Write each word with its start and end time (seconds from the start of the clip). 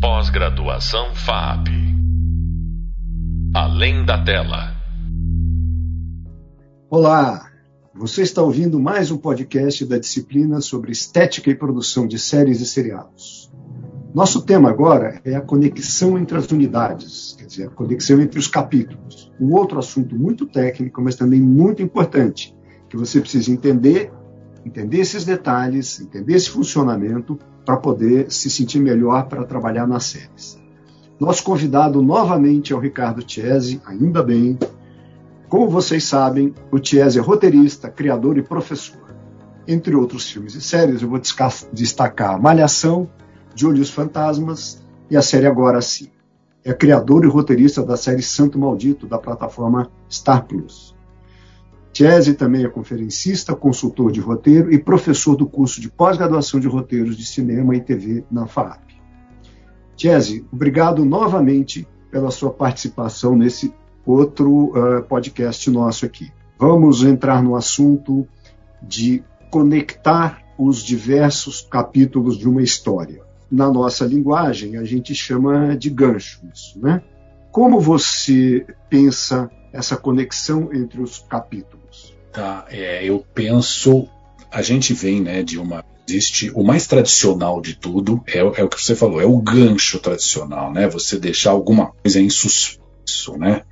Pós-graduação 0.00 1.12
FAP. 1.12 1.66
Além 3.52 4.04
da 4.04 4.22
tela. 4.22 4.76
Olá, 6.88 7.50
você 7.92 8.22
está 8.22 8.40
ouvindo 8.40 8.78
mais 8.78 9.10
um 9.10 9.18
podcast 9.18 9.84
da 9.84 9.98
disciplina 9.98 10.60
sobre 10.60 10.92
estética 10.92 11.50
e 11.50 11.54
produção 11.56 12.06
de 12.06 12.16
séries 12.16 12.60
e 12.60 12.66
seriados. 12.66 13.52
Nosso 14.14 14.42
tema 14.42 14.70
agora 14.70 15.20
é 15.24 15.34
a 15.34 15.40
conexão 15.40 16.16
entre 16.16 16.38
as 16.38 16.48
unidades, 16.52 17.34
quer 17.36 17.46
dizer, 17.46 17.66
a 17.66 17.70
conexão 17.70 18.20
entre 18.20 18.38
os 18.38 18.46
capítulos. 18.46 19.32
Um 19.40 19.52
outro 19.52 19.80
assunto 19.80 20.14
muito 20.14 20.46
técnico, 20.46 21.02
mas 21.02 21.16
também 21.16 21.40
muito 21.40 21.82
importante, 21.82 22.56
que 22.88 22.96
você 22.96 23.20
precisa 23.20 23.50
entender, 23.50 24.12
entender 24.68 25.00
esses 25.00 25.24
detalhes, 25.24 26.00
entender 26.00 26.34
esse 26.34 26.50
funcionamento 26.50 27.38
para 27.64 27.76
poder 27.76 28.30
se 28.30 28.48
sentir 28.50 28.78
melhor 28.78 29.26
para 29.26 29.44
trabalhar 29.44 29.86
nas 29.86 30.04
séries. 30.04 30.58
Nosso 31.18 31.42
convidado 31.42 32.00
novamente 32.00 32.72
é 32.72 32.76
o 32.76 32.78
Ricardo 32.78 33.24
Chiesi, 33.26 33.80
ainda 33.84 34.22
bem. 34.22 34.58
Como 35.48 35.68
vocês 35.68 36.04
sabem, 36.04 36.54
o 36.70 36.78
Chiesi 36.78 37.18
é 37.18 37.22
roteirista, 37.22 37.90
criador 37.90 38.38
e 38.38 38.42
professor. 38.42 39.08
Entre 39.66 39.94
outros 39.94 40.30
filmes 40.30 40.54
e 40.54 40.60
séries, 40.60 41.02
eu 41.02 41.08
vou 41.08 41.20
destacar 41.72 42.40
Malhação, 42.40 43.08
De 43.54 43.66
Olhos 43.66 43.90
Fantasmas 43.90 44.82
e 45.10 45.16
a 45.16 45.22
série 45.22 45.46
Agora 45.46 45.80
Sim. 45.80 46.08
É 46.64 46.72
criador 46.74 47.24
e 47.24 47.28
roteirista 47.28 47.82
da 47.82 47.96
série 47.96 48.22
Santo 48.22 48.58
Maldito, 48.58 49.06
da 49.06 49.18
plataforma 49.18 49.90
Star 50.10 50.44
Plus. 50.44 50.97
Chese 51.98 52.34
também 52.34 52.64
é 52.64 52.68
conferencista, 52.68 53.56
consultor 53.56 54.12
de 54.12 54.20
roteiro 54.20 54.72
e 54.72 54.78
professor 54.78 55.34
do 55.34 55.48
curso 55.48 55.80
de 55.80 55.90
pós-graduação 55.90 56.60
de 56.60 56.68
roteiros 56.68 57.16
de 57.16 57.26
cinema 57.26 57.74
e 57.74 57.80
TV 57.80 58.24
na 58.30 58.46
FAAP. 58.46 58.94
Chese, 59.96 60.46
obrigado 60.52 61.04
novamente 61.04 61.88
pela 62.08 62.30
sua 62.30 62.52
participação 62.52 63.34
nesse 63.34 63.74
outro 64.06 64.66
uh, 64.66 65.02
podcast 65.08 65.68
nosso 65.72 66.06
aqui. 66.06 66.30
Vamos 66.56 67.02
entrar 67.02 67.42
no 67.42 67.56
assunto 67.56 68.24
de 68.80 69.24
conectar 69.50 70.40
os 70.56 70.84
diversos 70.84 71.62
capítulos 71.62 72.38
de 72.38 72.48
uma 72.48 72.62
história. 72.62 73.24
Na 73.50 73.68
nossa 73.68 74.06
linguagem, 74.06 74.76
a 74.76 74.84
gente 74.84 75.16
chama 75.16 75.76
de 75.76 75.90
gancho 75.90 76.46
isso, 76.54 76.78
né? 76.80 77.02
Como 77.50 77.80
você 77.80 78.64
pensa 78.88 79.50
essa 79.72 79.96
conexão 79.96 80.72
entre 80.72 81.00
os 81.00 81.18
capítulos? 81.18 81.87
Tá, 82.38 82.66
é, 82.70 83.04
eu 83.04 83.26
penso, 83.34 84.08
a 84.48 84.62
gente 84.62 84.94
vem, 84.94 85.20
né, 85.20 85.42
de 85.42 85.58
uma 85.58 85.84
existe 86.08 86.52
o 86.54 86.62
mais 86.62 86.86
tradicional 86.86 87.60
de 87.60 87.74
tudo 87.74 88.22
é, 88.28 88.38
é, 88.38 88.42
o 88.42 88.68
que 88.68 88.80
você 88.80 88.94
falou, 88.94 89.20
é 89.20 89.26
o 89.26 89.38
gancho 89.38 89.98
tradicional, 89.98 90.72
né? 90.72 90.86
Você 90.88 91.18
deixar 91.18 91.50
alguma 91.50 91.88
coisa 91.88 92.20
em 92.20 92.30
suspenso, 92.30 93.36
né? 93.36 93.62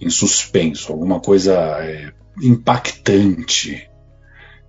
Em 0.00 0.08
suspenso, 0.08 0.90
alguma 0.90 1.20
coisa 1.20 1.52
é, 1.52 2.10
impactante, 2.40 3.86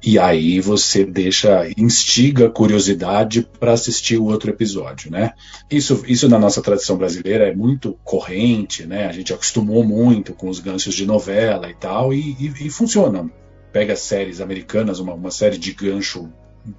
e 0.04 0.18
aí 0.18 0.60
você 0.60 1.06
deixa, 1.06 1.70
instiga 1.78 2.48
a 2.48 2.50
curiosidade 2.50 3.48
para 3.60 3.74
assistir 3.74 4.18
o 4.18 4.26
outro 4.26 4.50
episódio, 4.50 5.12
né? 5.12 5.34
Isso, 5.70 6.04
isso 6.08 6.28
na 6.28 6.40
nossa 6.40 6.62
tradição 6.62 6.98
brasileira 6.98 7.48
é 7.48 7.56
muito 7.56 7.98
corrente, 8.04 8.86
né? 8.86 9.06
A 9.06 9.12
gente 9.12 9.32
acostumou 9.32 9.84
muito 9.84 10.34
com 10.34 10.50
os 10.50 10.60
ganchos 10.60 10.96
de 10.96 11.06
novela 11.06 11.70
e 11.70 11.76
tal, 11.76 12.12
e, 12.14 12.36
e, 12.40 12.68
e 12.68 12.70
funciona. 12.70 13.30
Pega 13.72 13.96
séries 13.96 14.42
americanas, 14.42 15.00
uma, 15.00 15.14
uma 15.14 15.32
série 15.32 15.58
de 15.58 15.72
gancho 15.72 16.30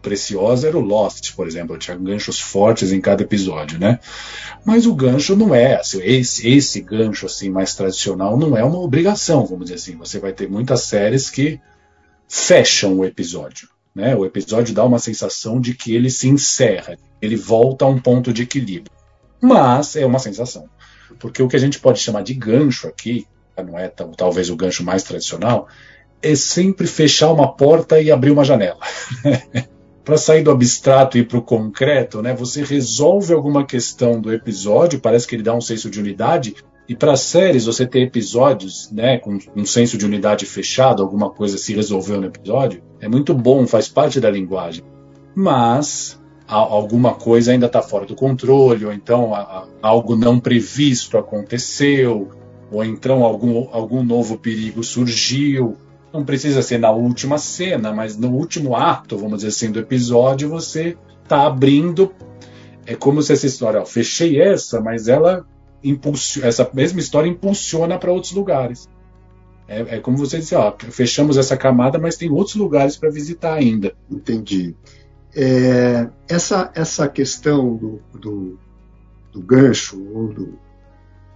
preciosa 0.00 0.68
era 0.68 0.78
o 0.78 0.80
Lost, 0.80 1.34
por 1.34 1.46
exemplo, 1.46 1.78
tinha 1.78 1.96
ganchos 1.96 2.38
fortes 2.38 2.92
em 2.92 3.00
cada 3.00 3.22
episódio, 3.22 3.78
né? 3.78 3.98
Mas 4.64 4.86
o 4.86 4.94
gancho 4.94 5.34
não 5.34 5.54
é, 5.54 5.76
assim, 5.76 6.00
esse, 6.02 6.48
esse 6.48 6.80
gancho 6.80 7.26
assim 7.26 7.50
mais 7.50 7.74
tradicional 7.74 8.36
não 8.36 8.56
é 8.56 8.62
uma 8.62 8.78
obrigação, 8.78 9.44
vamos 9.44 9.66
dizer 9.66 9.76
assim. 9.76 9.96
Você 9.96 10.18
vai 10.18 10.32
ter 10.32 10.48
muitas 10.48 10.82
séries 10.82 11.30
que 11.30 11.60
fecham 12.32 12.98
o 12.98 13.04
episódio. 13.04 13.68
Né? 13.94 14.16
O 14.16 14.24
episódio 14.24 14.74
dá 14.74 14.82
uma 14.82 14.98
sensação 14.98 15.60
de 15.60 15.74
que 15.74 15.94
ele 15.94 16.08
se 16.08 16.30
encerra, 16.30 16.96
ele 17.20 17.36
volta 17.36 17.84
a 17.84 17.88
um 17.88 18.00
ponto 18.00 18.32
de 18.32 18.42
equilíbrio. 18.42 18.90
Mas 19.38 19.96
é 19.96 20.06
uma 20.06 20.18
sensação. 20.18 20.64
Porque 21.18 21.42
o 21.42 21.48
que 21.48 21.56
a 21.56 21.58
gente 21.58 21.78
pode 21.78 22.00
chamar 22.00 22.22
de 22.22 22.32
gancho 22.32 22.88
aqui, 22.88 23.26
não 23.54 23.78
é 23.78 23.86
talvez 24.16 24.48
o 24.48 24.56
gancho 24.56 24.82
mais 24.82 25.02
tradicional, 25.02 25.68
é 26.22 26.34
sempre 26.34 26.86
fechar 26.86 27.30
uma 27.30 27.54
porta 27.54 28.00
e 28.00 28.10
abrir 28.10 28.30
uma 28.30 28.44
janela. 28.44 28.80
para 30.02 30.16
sair 30.16 30.42
do 30.42 30.50
abstrato 30.50 31.18
e 31.18 31.20
ir 31.20 31.28
para 31.28 31.38
o 31.38 31.42
concreto, 31.42 32.22
né, 32.22 32.34
você 32.34 32.64
resolve 32.64 33.34
alguma 33.34 33.66
questão 33.66 34.18
do 34.18 34.32
episódio, 34.32 35.00
parece 35.00 35.26
que 35.26 35.36
ele 35.36 35.42
dá 35.42 35.54
um 35.54 35.60
senso 35.60 35.90
de 35.90 36.00
unidade, 36.00 36.56
e 36.92 36.94
para 36.94 37.16
séries, 37.16 37.64
você 37.64 37.86
ter 37.86 38.02
episódios 38.02 38.90
né, 38.92 39.16
com 39.16 39.38
um 39.56 39.64
senso 39.64 39.96
de 39.96 40.04
unidade 40.04 40.44
fechado, 40.44 41.02
alguma 41.02 41.30
coisa 41.30 41.56
se 41.56 41.74
resolveu 41.74 42.20
no 42.20 42.26
episódio, 42.26 42.82
é 43.00 43.08
muito 43.08 43.32
bom, 43.32 43.66
faz 43.66 43.88
parte 43.88 44.20
da 44.20 44.30
linguagem. 44.30 44.84
Mas 45.34 46.20
alguma 46.46 47.14
coisa 47.14 47.50
ainda 47.50 47.64
está 47.64 47.80
fora 47.80 48.04
do 48.04 48.14
controle, 48.14 48.84
ou 48.84 48.92
então 48.92 49.32
algo 49.80 50.14
não 50.14 50.38
previsto 50.38 51.16
aconteceu, 51.16 52.28
ou 52.70 52.84
então 52.84 53.24
algum, 53.24 53.68
algum 53.72 54.04
novo 54.04 54.36
perigo 54.36 54.84
surgiu. 54.84 55.78
Não 56.12 56.26
precisa 56.26 56.60
ser 56.60 56.76
na 56.76 56.90
última 56.90 57.38
cena, 57.38 57.90
mas 57.90 58.18
no 58.18 58.28
último 58.32 58.76
ato, 58.76 59.16
vamos 59.16 59.36
dizer 59.36 59.48
assim, 59.48 59.72
do 59.72 59.80
episódio, 59.80 60.50
você 60.50 60.94
está 61.22 61.46
abrindo. 61.46 62.12
É 62.84 62.94
como 62.94 63.22
se 63.22 63.32
essa 63.32 63.46
história, 63.46 63.80
ó, 63.80 63.86
fechei 63.86 64.38
essa, 64.38 64.78
mas 64.78 65.08
ela 65.08 65.46
essa 66.42 66.70
mesma 66.72 67.00
história 67.00 67.28
impulsiona 67.28 67.98
para 67.98 68.12
outros 68.12 68.32
lugares. 68.32 68.88
É, 69.68 69.96
é, 69.96 70.00
como 70.00 70.16
você 70.16 70.38
disse, 70.38 70.54
ó, 70.54 70.74
fechamos 70.90 71.36
essa 71.36 71.56
camada, 71.56 71.98
mas 71.98 72.16
tem 72.16 72.30
outros 72.30 72.56
lugares 72.56 72.96
para 72.96 73.10
visitar 73.10 73.54
ainda. 73.54 73.94
Entendi. 74.10 74.74
É, 75.34 76.08
essa, 76.28 76.70
essa 76.74 77.08
questão 77.08 77.74
do, 77.76 78.00
do, 78.12 78.58
do 79.32 79.40
gancho, 79.40 80.02
ou 80.14 80.28
do, 80.28 80.58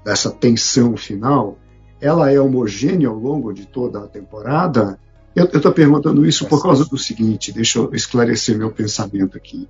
dessa 0.04 0.30
tensão 0.30 0.96
final, 0.96 1.58
ela 2.00 2.30
é 2.30 2.38
homogênea 2.38 3.08
ao 3.08 3.16
longo 3.16 3.52
de 3.52 3.66
toda 3.66 4.00
a 4.00 4.06
temporada? 4.06 4.98
Eu 5.34 5.44
estou 5.44 5.72
perguntando 5.72 6.26
isso 6.26 6.46
por 6.46 6.62
causa 6.62 6.84
do 6.84 6.98
seguinte, 6.98 7.52
deixa 7.52 7.78
eu 7.78 7.94
esclarecer 7.94 8.56
meu 8.56 8.70
pensamento 8.70 9.36
aqui. 9.36 9.68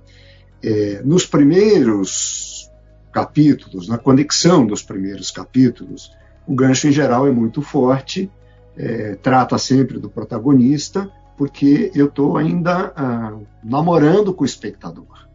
É, 0.61 1.01
nos 1.03 1.25
primeiros 1.25 2.69
capítulos, 3.17 3.87
na 3.87 3.97
conexão 3.97 4.63
dos 4.63 4.83
primeiros 4.83 5.31
capítulos, 5.31 6.11
o 6.45 6.53
gancho 6.53 6.87
em 6.87 6.91
geral 6.91 7.27
é 7.27 7.31
muito 7.31 7.63
forte, 7.63 8.31
é, 8.77 9.15
trata 9.15 9.57
sempre 9.57 9.97
do 9.97 10.07
protagonista, 10.07 11.11
porque 11.35 11.91
eu 11.95 12.05
estou 12.05 12.37
ainda 12.37 12.93
ah, 12.95 13.35
namorando 13.63 14.31
com 14.31 14.43
o 14.43 14.45
espectador. 14.45 15.27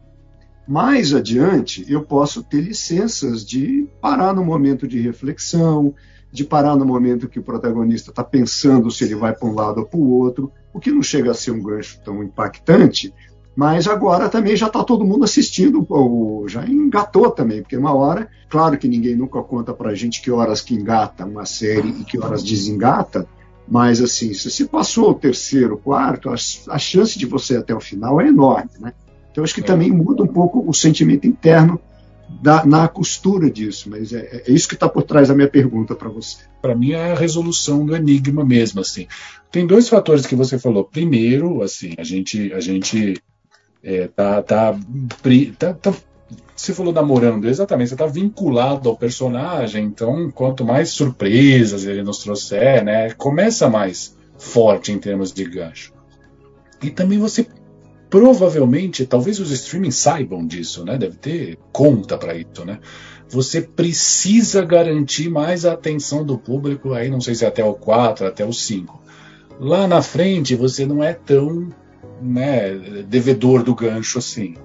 Mais 0.65 1.13
adiante, 1.13 1.85
eu 1.91 2.03
posso 2.03 2.41
ter 2.41 2.61
licenças 2.61 3.45
de 3.45 3.85
parar 3.99 4.33
no 4.33 4.45
momento 4.45 4.87
de 4.87 5.01
reflexão, 5.01 5.93
de 6.31 6.45
parar 6.45 6.77
no 6.77 6.85
momento 6.85 7.27
que 7.27 7.39
o 7.39 7.43
protagonista 7.43 8.11
está 8.11 8.23
pensando 8.23 8.89
se 8.89 9.03
ele 9.03 9.15
vai 9.15 9.35
para 9.35 9.49
um 9.49 9.53
lado 9.53 9.81
ou 9.81 9.85
para 9.85 9.99
o 9.99 10.09
outro, 10.09 10.53
o 10.73 10.79
que 10.79 10.89
não 10.89 11.03
chega 11.03 11.31
a 11.31 11.33
ser 11.33 11.51
um 11.51 11.61
gancho 11.61 11.99
tão 12.01 12.23
impactante, 12.23 13.13
mas 13.55 13.87
agora 13.87 14.29
também 14.29 14.55
já 14.55 14.67
está 14.67 14.83
todo 14.83 15.05
mundo 15.05 15.23
assistindo, 15.23 15.85
ou 15.89 16.47
já 16.47 16.65
engatou 16.65 17.29
também, 17.29 17.61
porque 17.61 17.77
uma 17.77 17.93
hora, 17.93 18.27
claro 18.49 18.77
que 18.77 18.87
ninguém 18.87 19.15
nunca 19.15 19.41
conta 19.43 19.73
para 19.73 19.91
a 19.91 19.95
gente 19.95 20.21
que 20.21 20.31
horas 20.31 20.61
que 20.61 20.73
engata 20.73 21.25
uma 21.25 21.45
série 21.45 21.89
e 21.89 22.03
que 22.03 22.19
horas 22.19 22.43
desengata, 22.43 23.27
mas 23.67 24.01
assim, 24.01 24.33
se 24.33 24.49
você 24.49 24.65
passou 24.65 25.11
o 25.11 25.15
terceiro, 25.15 25.77
quarto, 25.77 26.29
a, 26.29 26.35
a 26.69 26.79
chance 26.79 27.17
de 27.17 27.25
você 27.25 27.53
ir 27.53 27.57
até 27.57 27.75
o 27.75 27.79
final 27.79 28.19
é 28.19 28.27
enorme, 28.27 28.71
né? 28.79 28.93
Então 29.31 29.43
acho 29.43 29.53
que 29.53 29.61
é. 29.61 29.63
também 29.63 29.91
muda 29.91 30.23
um 30.23 30.27
pouco 30.27 30.63
o 30.67 30.73
sentimento 30.73 31.27
interno 31.27 31.79
da, 32.41 32.65
na 32.65 32.87
costura 32.87 33.49
disso, 33.49 33.89
mas 33.89 34.13
é, 34.13 34.43
é 34.47 34.51
isso 34.51 34.67
que 34.67 34.73
está 34.73 34.89
por 34.89 35.03
trás 35.03 35.27
da 35.27 35.35
minha 35.35 35.47
pergunta 35.47 35.95
para 35.95 36.09
você. 36.09 36.37
Para 36.61 36.75
mim 36.75 36.91
é 36.91 37.11
a 37.11 37.15
resolução 37.15 37.85
do 37.85 37.95
enigma 37.95 38.43
mesmo, 38.43 38.81
assim. 38.81 39.07
Tem 39.51 39.67
dois 39.67 39.87
fatores 39.87 40.25
que 40.25 40.35
você 40.35 40.57
falou. 40.57 40.83
Primeiro, 40.83 41.61
assim, 41.61 41.93
a 41.97 42.03
gente, 42.03 42.51
a 42.53 42.59
gente 42.59 43.21
é, 43.83 44.07
tá, 44.07 44.41
tá, 44.41 44.73
tá, 45.59 45.73
tá, 45.73 45.93
você 46.55 46.73
falou 46.73 46.93
namorando, 46.93 47.45
exatamente, 47.49 47.89
você 47.89 47.95
está 47.95 48.05
vinculado 48.05 48.87
ao 48.87 48.95
personagem, 48.95 49.83
então 49.83 50.31
quanto 50.31 50.63
mais 50.63 50.89
surpresas 50.89 51.85
ele 51.85 52.01
nos 52.01 52.19
trouxer, 52.19 52.83
né, 52.83 53.11
começa 53.11 53.69
mais 53.69 54.15
forte 54.37 54.91
em 54.91 54.97
termos 54.97 55.33
de 55.33 55.43
gancho. 55.43 55.91
E 56.81 56.89
também 56.89 57.19
você 57.19 57.45
provavelmente, 58.09 59.05
talvez 59.05 59.39
os 59.39 59.51
streamings 59.51 59.95
saibam 59.95 60.45
disso, 60.45 60.85
né, 60.85 60.97
deve 60.97 61.17
ter 61.17 61.57
conta 61.71 62.17
para 62.17 62.35
isso, 62.35 62.63
né. 62.63 62.79
Você 63.27 63.61
precisa 63.61 64.63
garantir 64.63 65.27
mais 65.29 65.65
a 65.65 65.73
atenção 65.73 66.23
do 66.23 66.37
público 66.37 66.93
aí, 66.93 67.09
não 67.09 67.19
sei 67.19 67.35
se 67.35 67.43
é 67.43 67.47
até 67.47 67.65
o 67.65 67.73
4, 67.73 68.27
até 68.27 68.45
o 68.45 68.53
5. 68.53 69.01
Lá 69.59 69.87
na 69.87 70.01
frente 70.01 70.55
você 70.55 70.85
não 70.85 71.03
é 71.03 71.13
tão 71.13 71.69
né, 72.23 72.75
devedor 73.07 73.63
do 73.63 73.75
gancho 73.75 74.19
assim. 74.19 74.55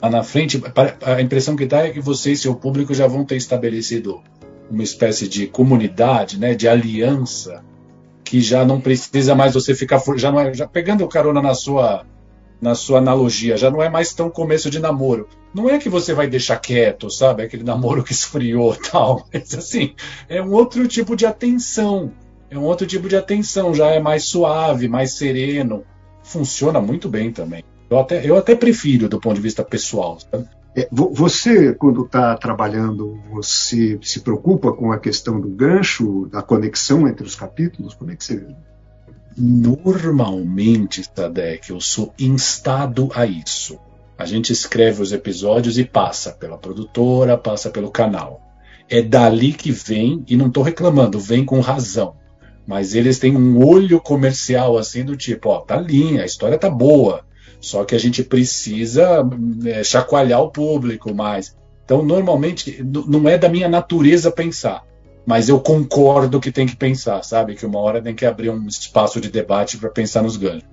lá 0.00 0.08
na 0.08 0.22
frente, 0.22 0.62
a 1.02 1.20
impressão 1.20 1.54
que 1.54 1.66
dá 1.66 1.86
é 1.86 1.90
que 1.90 2.00
você 2.00 2.32
e 2.32 2.36
seu 2.36 2.54
público 2.54 2.94
já 2.94 3.06
vão 3.06 3.24
ter 3.24 3.36
estabelecido 3.36 4.22
uma 4.70 4.82
espécie 4.82 5.28
de 5.28 5.46
comunidade, 5.46 6.38
né, 6.38 6.54
de 6.54 6.66
aliança, 6.66 7.62
que 8.24 8.40
já 8.40 8.64
não 8.64 8.80
precisa 8.80 9.34
mais 9.34 9.54
você 9.54 9.74
ficar 9.74 10.02
já 10.16 10.32
não 10.32 10.40
é, 10.40 10.54
já 10.54 10.66
pegando 10.66 11.04
o 11.04 11.08
carona 11.08 11.42
na 11.42 11.54
sua 11.54 12.06
na 12.60 12.74
sua 12.74 12.98
analogia, 12.98 13.58
já 13.58 13.70
não 13.70 13.82
é 13.82 13.90
mais 13.90 14.14
tão 14.14 14.30
começo 14.30 14.70
de 14.70 14.78
namoro. 14.78 15.28
Não 15.52 15.68
é 15.68 15.78
que 15.78 15.90
você 15.90 16.14
vai 16.14 16.26
deixar 16.26 16.56
quieto, 16.56 17.10
sabe, 17.10 17.42
aquele 17.42 17.62
namoro 17.62 18.02
que 18.02 18.12
esfriou, 18.12 18.74
tal, 18.74 19.26
mas 19.32 19.54
assim, 19.54 19.94
é 20.28 20.40
um 20.40 20.50
outro 20.52 20.88
tipo 20.88 21.14
de 21.14 21.26
atenção. 21.26 22.10
É 22.50 22.58
um 22.58 22.62
outro 22.62 22.86
tipo 22.86 23.06
de 23.06 23.16
atenção, 23.16 23.74
já 23.74 23.88
é 23.88 24.00
mais 24.00 24.24
suave, 24.24 24.88
mais 24.88 25.14
sereno. 25.14 25.84
Funciona 26.24 26.80
muito 26.80 27.08
bem 27.08 27.30
também. 27.30 27.62
Eu 27.88 27.98
até, 27.98 28.28
eu 28.28 28.36
até 28.36 28.56
prefiro 28.56 29.08
do 29.08 29.20
ponto 29.20 29.36
de 29.36 29.42
vista 29.42 29.62
pessoal. 29.62 30.18
Sabe? 30.18 30.48
É, 30.76 30.88
você, 30.90 31.72
quando 31.72 32.04
está 32.04 32.36
trabalhando, 32.36 33.20
você 33.30 33.98
se 34.02 34.20
preocupa 34.20 34.72
com 34.72 34.90
a 34.90 34.98
questão 34.98 35.40
do 35.40 35.48
gancho, 35.48 36.26
da 36.32 36.42
conexão 36.42 37.06
entre 37.06 37.24
os 37.24 37.36
capítulos? 37.36 37.94
Como 37.94 38.10
é 38.10 38.16
que 38.16 38.24
você. 38.24 38.44
Normalmente, 39.36 41.04
Sadek, 41.04 41.70
eu 41.70 41.80
sou 41.80 42.12
instado 42.18 43.10
a 43.14 43.24
isso. 43.26 43.78
A 44.16 44.24
gente 44.24 44.52
escreve 44.52 45.02
os 45.02 45.12
episódios 45.12 45.76
e 45.78 45.84
passa 45.84 46.32
pela 46.32 46.56
produtora, 46.56 47.36
passa 47.36 47.70
pelo 47.70 47.90
canal. 47.90 48.40
É 48.88 49.02
dali 49.02 49.52
que 49.52 49.72
vem, 49.72 50.24
e 50.28 50.36
não 50.36 50.48
estou 50.48 50.62
reclamando, 50.62 51.18
vem 51.18 51.44
com 51.44 51.60
razão. 51.60 52.16
Mas 52.66 52.94
eles 52.94 53.18
têm 53.18 53.36
um 53.36 53.64
olho 53.64 54.00
comercial 54.00 54.78
assim 54.78 55.04
do 55.04 55.16
tipo, 55.16 55.50
ó, 55.50 55.60
tá 55.60 55.76
linha, 55.76 56.22
a 56.22 56.26
história 56.26 56.58
tá 56.58 56.70
boa 56.70 57.24
só 57.64 57.82
que 57.82 57.94
a 57.94 57.98
gente 57.98 58.22
precisa 58.22 59.26
é, 59.64 59.82
chacoalhar 59.82 60.40
o 60.42 60.50
público 60.50 61.14
mais. 61.14 61.56
Então, 61.84 62.04
normalmente, 62.04 62.82
não 62.82 63.26
é 63.28 63.38
da 63.38 63.48
minha 63.48 63.68
natureza 63.68 64.30
pensar, 64.30 64.84
mas 65.26 65.48
eu 65.48 65.58
concordo 65.58 66.40
que 66.40 66.52
tem 66.52 66.66
que 66.66 66.76
pensar, 66.76 67.22
sabe? 67.22 67.54
Que 67.54 67.64
uma 67.64 67.78
hora 67.78 68.02
tem 68.02 68.14
que 68.14 68.26
abrir 68.26 68.50
um 68.50 68.66
espaço 68.66 69.20
de 69.20 69.30
debate 69.30 69.78
para 69.78 69.88
pensar 69.88 70.22
nos 70.22 70.36
ganhos. 70.36 70.64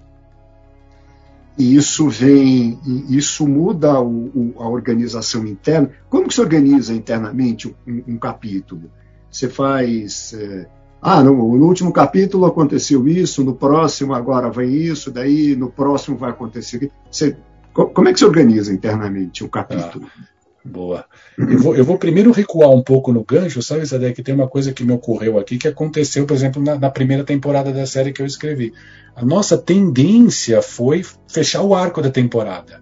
E 1.58 1.76
isso 1.76 2.10
vem, 2.10 2.80
isso 3.10 3.48
muda 3.48 4.00
o, 4.02 4.26
o, 4.36 4.54
a 4.58 4.68
organização 4.68 5.46
interna. 5.46 5.92
Como 6.10 6.28
que 6.28 6.34
se 6.34 6.42
organiza 6.42 6.94
internamente 6.94 7.74
um, 7.88 8.04
um 8.08 8.18
capítulo? 8.18 8.92
Você 9.30 9.48
faz 9.48 10.34
é, 10.34 10.68
ah, 11.02 11.24
no, 11.24 11.34
no, 11.34 11.66
último 11.66 11.92
capítulo 11.92 12.46
aconteceu 12.46 13.08
isso, 13.08 13.44
no 13.44 13.56
próximo 13.56 14.14
agora 14.14 14.52
vem 14.52 14.72
isso, 14.72 15.10
daí 15.10 15.56
no 15.56 15.70
próximo 15.70 16.16
vai 16.16 16.30
acontecer. 16.30 16.92
Você, 17.10 17.36
como 17.74 18.08
é 18.08 18.14
que 18.14 18.20
se 18.20 18.26
organiza 18.26 18.72
internamente 18.72 19.44
o 19.44 19.50
capítulo? 19.50 20.06
Ah, 20.06 20.24
boa. 20.64 21.06
Eu 21.38 21.58
vou, 21.58 21.76
eu 21.76 21.84
vou, 21.84 21.98
primeiro 21.98 22.32
recuar 22.32 22.70
um 22.70 22.84
pouco 22.84 23.12
no 23.12 23.24
gancho, 23.24 23.64
sabe, 23.64 23.84
Zé, 23.84 24.12
que 24.14 24.22
tem 24.22 24.36
uma 24.36 24.48
coisa 24.48 24.74
que 24.74 24.84
me 24.84 24.92
ocorreu 24.92 25.40
aqui 25.40 25.58
que 25.58 25.68
aconteceu, 25.68 26.28
por 26.28 26.36
exemplo, 26.36 26.62
na, 26.62 26.78
na 26.78 26.90
primeira 26.92 27.24
temporada 27.24 27.72
da 27.72 27.86
série 27.88 28.14
que 28.14 28.22
eu 28.22 28.26
escrevi. 28.26 28.72
A 29.16 29.26
nossa 29.26 29.58
tendência 29.58 30.62
foi 30.62 31.04
fechar 31.28 31.64
o 31.64 31.74
arco 31.74 32.02
da 32.02 32.12
temporada. 32.12 32.81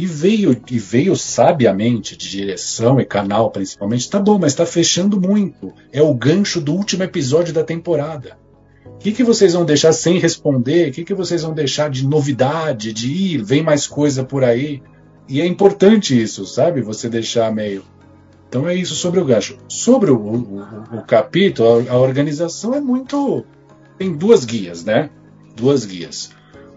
E 0.00 0.06
veio, 0.06 0.58
e 0.70 0.78
veio 0.78 1.14
sabiamente, 1.14 2.16
de 2.16 2.30
direção 2.30 2.98
e 2.98 3.04
canal 3.04 3.50
principalmente, 3.50 4.08
tá 4.08 4.18
bom, 4.18 4.38
mas 4.38 4.52
está 4.52 4.64
fechando 4.64 5.20
muito. 5.20 5.74
É 5.92 6.00
o 6.00 6.14
gancho 6.14 6.58
do 6.58 6.72
último 6.72 7.02
episódio 7.02 7.52
da 7.52 7.62
temporada. 7.62 8.38
O 8.86 8.96
que, 8.96 9.12
que 9.12 9.22
vocês 9.22 9.52
vão 9.52 9.62
deixar 9.62 9.92
sem 9.92 10.18
responder? 10.18 10.88
O 10.88 10.92
que, 10.92 11.04
que 11.04 11.12
vocês 11.12 11.42
vão 11.42 11.52
deixar 11.52 11.90
de 11.90 12.06
novidade, 12.06 12.94
de 12.94 13.12
ir, 13.12 13.44
vem 13.44 13.62
mais 13.62 13.86
coisa 13.86 14.24
por 14.24 14.42
aí? 14.42 14.82
E 15.28 15.38
é 15.38 15.46
importante 15.46 16.18
isso, 16.18 16.46
sabe? 16.46 16.80
Você 16.80 17.06
deixar 17.06 17.52
meio. 17.52 17.84
Então 18.48 18.66
é 18.66 18.74
isso 18.74 18.94
sobre 18.94 19.20
o 19.20 19.24
gancho. 19.26 19.58
Sobre 19.68 20.10
o, 20.10 20.16
o, 20.16 20.96
o 20.96 21.02
capítulo, 21.02 21.86
a, 21.90 21.92
a 21.92 21.98
organização 21.98 22.72
é 22.72 22.80
muito. 22.80 23.44
Tem 23.98 24.16
duas 24.16 24.46
guias, 24.46 24.82
né? 24.82 25.10
Duas 25.54 25.84
guias. 25.84 26.30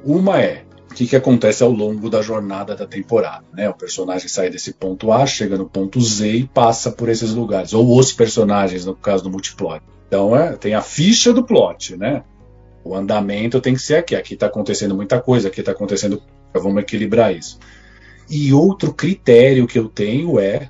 Uma 0.04 0.42
é 0.42 0.63
o 0.94 0.96
que, 0.96 1.08
que 1.08 1.16
acontece 1.16 1.64
ao 1.64 1.72
longo 1.72 2.08
da 2.08 2.22
jornada 2.22 2.76
da 2.76 2.86
temporada. 2.86 3.44
Né? 3.52 3.68
O 3.68 3.74
personagem 3.74 4.28
sai 4.28 4.52
desse 4.52 4.74
ponto 4.74 5.12
A, 5.12 5.26
chega 5.26 5.58
no 5.58 5.68
ponto 5.68 6.00
Z 6.00 6.32
e 6.32 6.48
passa 6.48 6.92
por 6.92 7.10
esses 7.10 7.32
lugares. 7.32 7.74
Ou 7.74 7.98
os 7.98 8.14
personagens, 8.14 8.86
no 8.86 8.96
caso 8.96 9.24
do 9.24 9.32
multiplot. 9.32 9.82
Então 10.08 10.38
é, 10.38 10.56
tem 10.56 10.76
a 10.76 10.82
ficha 10.82 11.34
do 11.34 11.44
plot, 11.44 11.98
né? 11.98 12.24
O 12.84 12.96
andamento 12.96 13.60
tem 13.60 13.74
que 13.74 13.82
ser 13.82 13.96
aqui. 13.96 14.16
Aqui 14.16 14.36
está 14.36 14.46
acontecendo 14.46 14.94
muita 14.94 15.20
coisa, 15.20 15.48
aqui 15.48 15.62
está 15.62 15.72
acontecendo. 15.72 16.22
Vamos 16.54 16.84
equilibrar 16.84 17.36
isso. 17.36 17.58
E 18.30 18.54
outro 18.54 18.94
critério 18.94 19.66
que 19.66 19.80
eu 19.80 19.90
tenho 19.90 20.40
é: 20.40 20.70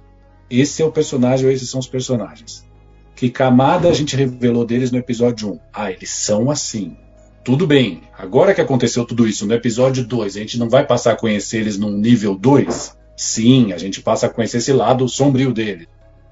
esse 0.50 0.82
é 0.82 0.86
o 0.86 0.92
personagem 0.92 1.46
ou 1.46 1.52
esses 1.52 1.70
são 1.70 1.82
os 1.82 1.88
personagens. 1.88 2.66
Que 3.14 3.30
camada 3.30 3.90
a 3.90 3.94
gente 3.94 4.16
revelou 4.16 4.64
deles 4.64 4.90
no 4.90 4.98
episódio 4.98 5.52
1? 5.52 5.60
Ah, 5.74 5.92
eles 5.92 6.10
são 6.10 6.50
assim. 6.50 6.96
Tudo 7.44 7.68
bem, 7.68 8.04
agora 8.18 8.54
que 8.54 8.62
aconteceu 8.62 9.04
tudo 9.04 9.28
isso 9.28 9.46
no 9.46 9.54
episódio 9.54 10.06
2, 10.06 10.38
a 10.38 10.40
gente 10.40 10.58
não 10.58 10.70
vai 10.70 10.86
passar 10.88 11.12
a 11.12 11.16
conhecer 11.18 11.58
eles 11.58 11.78
num 11.78 11.92
nível 11.92 12.36
2? 12.36 12.98
Sim, 13.18 13.74
a 13.74 13.78
gente 13.78 14.02
passa 14.02 14.28
a 14.28 14.30
conhecer 14.30 14.58
esse 14.58 14.72
lado 14.72 15.08
sombrio 15.10 15.52
dele. 15.54 15.90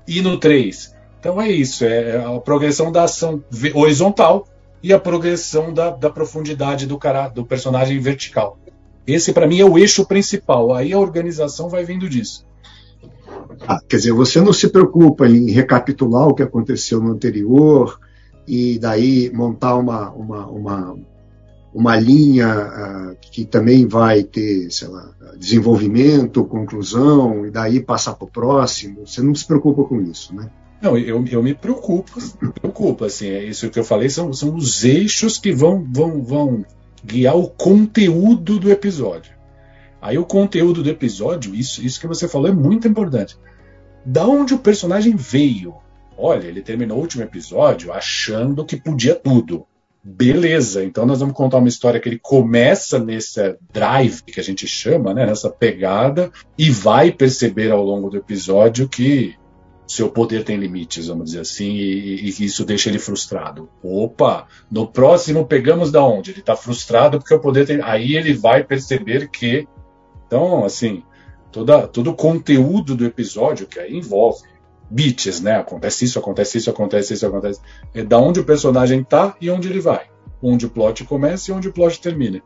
E 0.07 0.21
no 0.21 0.39
3? 0.39 0.95
Então 1.19 1.41
é 1.41 1.51
isso, 1.51 1.83
é 1.83 2.15
a 2.15 2.39
progressão 2.39 2.93
da 2.93 3.03
ação 3.03 3.43
horizontal 3.75 4.47
e 4.81 4.93
a 4.93 4.99
progressão 4.99 5.73
da, 5.73 5.89
da 5.89 6.09
profundidade 6.09 6.87
do, 6.87 6.97
cara, 6.97 7.27
do 7.27 7.45
personagem 7.45 7.99
vertical. 7.99 8.57
Esse, 9.05 9.33
para 9.33 9.47
mim, 9.47 9.59
é 9.59 9.65
o 9.65 9.77
eixo 9.77 10.05
principal. 10.05 10.73
Aí 10.73 10.93
a 10.93 10.99
organização 10.99 11.67
vai 11.67 11.83
vindo 11.83 12.07
disso. 12.07 12.45
Ah, 13.67 13.79
quer 13.87 13.97
dizer, 13.97 14.13
você 14.13 14.39
não 14.39 14.53
se 14.53 14.69
preocupa 14.69 15.27
em 15.27 15.51
recapitular 15.51 16.27
o 16.27 16.33
que 16.33 16.41
aconteceu 16.41 17.01
no 17.01 17.11
anterior, 17.11 17.99
e 18.51 18.77
daí 18.77 19.31
montar 19.33 19.77
uma, 19.77 20.11
uma, 20.11 20.45
uma, 20.47 20.99
uma 21.73 21.95
linha 21.95 22.49
uh, 22.49 23.17
que 23.31 23.45
também 23.45 23.87
vai 23.87 24.23
ter, 24.23 24.69
sei 24.69 24.89
lá, 24.89 25.09
desenvolvimento, 25.37 26.43
conclusão, 26.43 27.45
e 27.45 27.49
daí 27.49 27.79
passar 27.79 28.13
para 28.15 28.25
o 28.25 28.29
próximo. 28.29 29.07
Você 29.07 29.21
não 29.21 29.33
se 29.33 29.47
preocupa 29.47 29.85
com 29.85 30.01
isso, 30.01 30.35
né? 30.35 30.51
Não, 30.81 30.97
eu, 30.97 31.23
eu 31.31 31.41
me 31.41 31.53
preocupo, 31.53 32.11
me 32.41 32.51
preocupo, 32.51 33.05
assim, 33.05 33.27
é 33.29 33.41
isso 33.41 33.69
que 33.69 33.79
eu 33.79 33.85
falei, 33.85 34.09
são, 34.09 34.33
são 34.33 34.53
os 34.53 34.83
eixos 34.83 35.37
que 35.37 35.53
vão, 35.53 35.87
vão, 35.89 36.21
vão 36.21 36.65
guiar 37.05 37.37
o 37.37 37.47
conteúdo 37.47 38.59
do 38.59 38.69
episódio. 38.69 39.31
Aí 40.01 40.17
o 40.17 40.25
conteúdo 40.25 40.83
do 40.83 40.89
episódio, 40.89 41.55
isso, 41.55 41.81
isso 41.81 42.01
que 42.01 42.07
você 42.07 42.27
falou 42.27 42.49
é 42.49 42.53
muito 42.53 42.85
importante. 42.85 43.37
Da 44.05 44.27
onde 44.27 44.53
o 44.53 44.59
personagem 44.59 45.15
veio? 45.15 45.73
Olha, 46.23 46.45
ele 46.45 46.61
terminou 46.61 46.99
o 46.99 47.01
último 47.01 47.23
episódio 47.23 47.91
achando 47.91 48.63
que 48.63 48.77
podia 48.77 49.15
tudo. 49.15 49.65
Beleza, 50.03 50.83
então 50.83 51.03
nós 51.03 51.19
vamos 51.19 51.35
contar 51.35 51.57
uma 51.57 51.67
história 51.67 51.99
que 51.99 52.07
ele 52.07 52.19
começa 52.19 52.99
nesse 52.99 53.55
drive 53.73 54.21
que 54.23 54.39
a 54.39 54.43
gente 54.43 54.67
chama, 54.67 55.15
né, 55.15 55.25
nessa 55.25 55.49
pegada, 55.49 56.31
e 56.55 56.69
vai 56.69 57.11
perceber 57.11 57.71
ao 57.71 57.83
longo 57.83 58.09
do 58.09 58.17
episódio 58.17 58.87
que 58.87 59.35
seu 59.87 60.09
poder 60.09 60.43
tem 60.43 60.57
limites, 60.57 61.07
vamos 61.07 61.25
dizer 61.25 61.39
assim, 61.39 61.71
e, 61.71 62.31
que 62.31 62.45
isso 62.45 62.63
deixa 62.63 62.89
ele 62.89 62.99
frustrado. 62.99 63.67
Opa, 63.83 64.47
no 64.71 64.87
próximo 64.87 65.45
pegamos 65.45 65.91
da 65.91 66.03
onde? 66.03 66.31
Ele 66.31 66.39
está 66.39 66.55
frustrado 66.55 67.17
porque 67.17 67.33
o 67.33 67.39
poder 67.39 67.65
tem. 67.65 67.81
Aí 67.81 68.15
ele 68.15 68.33
vai 68.33 68.63
perceber 68.63 69.29
que. 69.29 69.67
Então, 70.27 70.63
assim, 70.63 71.03
toda, 71.51 71.87
todo 71.87 72.11
o 72.11 72.15
conteúdo 72.15 72.95
do 72.95 73.05
episódio, 73.05 73.67
que 73.67 73.79
aí 73.79 73.97
envolve 73.97 74.50
bits, 74.91 75.41
né? 75.41 75.55
Acontece 75.55 76.05
isso, 76.05 76.19
acontece 76.19 76.57
isso, 76.57 76.69
acontece 76.69 77.13
isso, 77.13 77.25
acontece. 77.25 77.61
É 77.93 78.03
da 78.03 78.19
onde 78.19 78.39
o 78.39 78.43
personagem 78.43 79.03
tá 79.03 79.35
e 79.39 79.49
onde 79.49 79.69
ele 79.69 79.79
vai. 79.79 80.05
Onde 80.41 80.65
o 80.65 80.69
plot 80.69 81.05
começa 81.05 81.49
e 81.49 81.53
onde 81.53 81.69
o 81.69 81.73
plot 81.73 82.01
termina. 82.01 82.41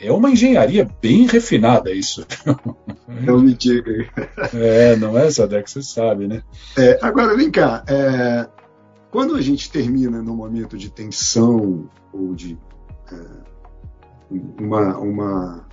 É 0.00 0.12
uma 0.12 0.30
engenharia 0.30 0.88
bem 1.02 1.26
refinada 1.26 1.90
isso. 1.90 2.24
Não 3.08 3.40
me 3.40 3.52
diga. 3.52 4.08
É, 4.54 4.94
não 4.94 5.18
é, 5.18 5.28
Sadek? 5.28 5.68
Você 5.68 5.82
sabe, 5.82 6.28
né? 6.28 6.42
É, 6.76 6.98
agora, 7.02 7.36
vem 7.36 7.50
cá. 7.50 7.82
É, 7.88 8.46
quando 9.10 9.34
a 9.34 9.40
gente 9.40 9.72
termina 9.72 10.22
num 10.22 10.36
momento 10.36 10.76
de 10.76 10.88
tensão 10.88 11.90
ou 12.12 12.34
de 12.34 12.56
é, 13.10 13.16
uma, 14.60 14.98
uma, 14.98 15.68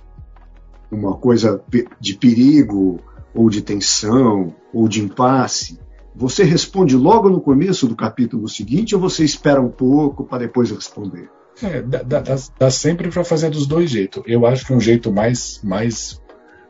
uma 0.90 1.16
coisa 1.18 1.62
de 2.00 2.14
perigo 2.14 2.98
ou 3.32 3.48
de 3.48 3.62
tensão 3.62 4.54
ou 4.72 4.88
de 4.88 5.02
impasse, 5.04 5.78
você 6.16 6.44
responde 6.44 6.96
logo 6.96 7.28
no 7.28 7.40
começo 7.40 7.86
do 7.86 7.94
capítulo 7.94 8.48
seguinte 8.48 8.94
ou 8.94 9.00
você 9.00 9.22
espera 9.22 9.60
um 9.60 9.68
pouco 9.68 10.24
para 10.24 10.38
depois 10.38 10.70
responder? 10.70 11.28
É, 11.62 11.82
dá, 11.82 12.02
dá, 12.02 12.36
dá 12.58 12.70
sempre 12.70 13.10
para 13.10 13.22
fazer 13.22 13.50
dos 13.50 13.66
dois 13.66 13.90
jeitos. 13.90 14.22
Eu 14.26 14.46
acho 14.46 14.66
que 14.66 14.72
um 14.72 14.80
jeito 14.80 15.12
mais, 15.12 15.60
mais 15.62 16.20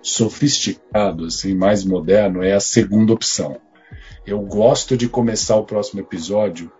sofisticado, 0.02 1.26
assim, 1.26 1.54
mais 1.54 1.84
moderno, 1.84 2.42
é 2.42 2.54
a 2.54 2.60
segunda 2.60 3.12
opção. 3.12 3.58
Eu 4.26 4.40
gosto 4.40 4.96
de 4.96 5.08
começar 5.08 5.56
o 5.56 5.64
próximo 5.64 6.00
episódio 6.00 6.70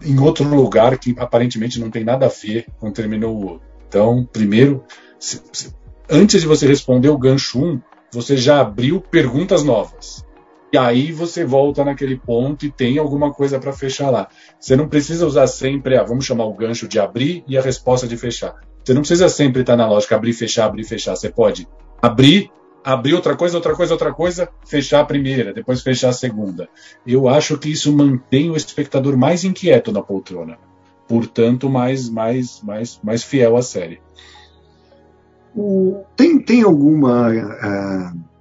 em 0.00 0.18
outro 0.20 0.48
lugar 0.48 0.98
que 0.98 1.14
aparentemente 1.18 1.80
não 1.80 1.90
tem 1.90 2.04
nada 2.04 2.26
a 2.26 2.28
ver 2.28 2.66
com 2.78 2.92
terminou 2.92 3.36
o 3.36 3.46
outro. 3.46 3.68
Então, 3.88 4.28
primeiro, 4.32 4.84
se, 5.18 5.42
se, 5.52 5.74
antes 6.08 6.40
de 6.40 6.46
você 6.46 6.66
responder 6.66 7.08
o 7.08 7.18
gancho 7.18 7.60
1, 7.60 7.80
você 8.12 8.36
já 8.36 8.60
abriu 8.60 9.00
perguntas 9.00 9.64
novas. 9.64 10.24
E 10.72 10.78
aí 10.78 11.12
você 11.12 11.44
volta 11.44 11.84
naquele 11.84 12.16
ponto 12.16 12.64
e 12.64 12.70
tem 12.70 12.96
alguma 12.98 13.30
coisa 13.30 13.58
para 13.58 13.74
fechar 13.74 14.08
lá. 14.08 14.28
Você 14.58 14.74
não 14.74 14.88
precisa 14.88 15.26
usar 15.26 15.46
sempre, 15.46 15.98
ah, 15.98 16.02
vamos 16.02 16.24
chamar 16.24 16.46
o 16.46 16.54
gancho 16.54 16.88
de 16.88 16.98
abrir 16.98 17.44
e 17.46 17.58
a 17.58 17.60
resposta 17.60 18.08
de 18.08 18.16
fechar. 18.16 18.54
Você 18.82 18.94
não 18.94 19.02
precisa 19.02 19.28
sempre 19.28 19.60
estar 19.60 19.76
na 19.76 19.86
lógica 19.86 20.16
abrir, 20.16 20.32
fechar, 20.32 20.64
abrir, 20.64 20.84
fechar. 20.84 21.14
Você 21.14 21.28
pode 21.28 21.68
abrir, 22.00 22.50
abrir 22.82 23.12
outra 23.12 23.36
coisa, 23.36 23.58
outra 23.58 23.76
coisa, 23.76 23.92
outra 23.92 24.14
coisa, 24.14 24.48
fechar 24.66 25.00
a 25.00 25.04
primeira, 25.04 25.52
depois 25.52 25.82
fechar 25.82 26.08
a 26.08 26.14
segunda. 26.14 26.66
Eu 27.06 27.28
acho 27.28 27.58
que 27.58 27.70
isso 27.70 27.94
mantém 27.94 28.50
o 28.50 28.56
espectador 28.56 29.14
mais 29.14 29.44
inquieto 29.44 29.92
na 29.92 30.00
poltrona. 30.00 30.56
Portanto, 31.06 31.68
mais, 31.68 32.08
mais, 32.08 32.62
mais, 32.62 32.98
mais 33.04 33.22
fiel 33.22 33.58
à 33.58 33.62
série. 33.62 34.00
O, 35.54 36.02
tem, 36.16 36.38
tem 36.38 36.62
alguma 36.62 37.28
uh, 37.28 38.31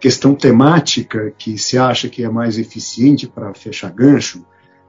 questão 0.00 0.34
temática 0.34 1.32
que 1.36 1.58
se 1.58 1.78
acha 1.78 2.08
que 2.08 2.24
é 2.24 2.28
mais 2.28 2.58
eficiente 2.58 3.26
para 3.26 3.54
fechar 3.54 3.90
gancho? 3.90 4.44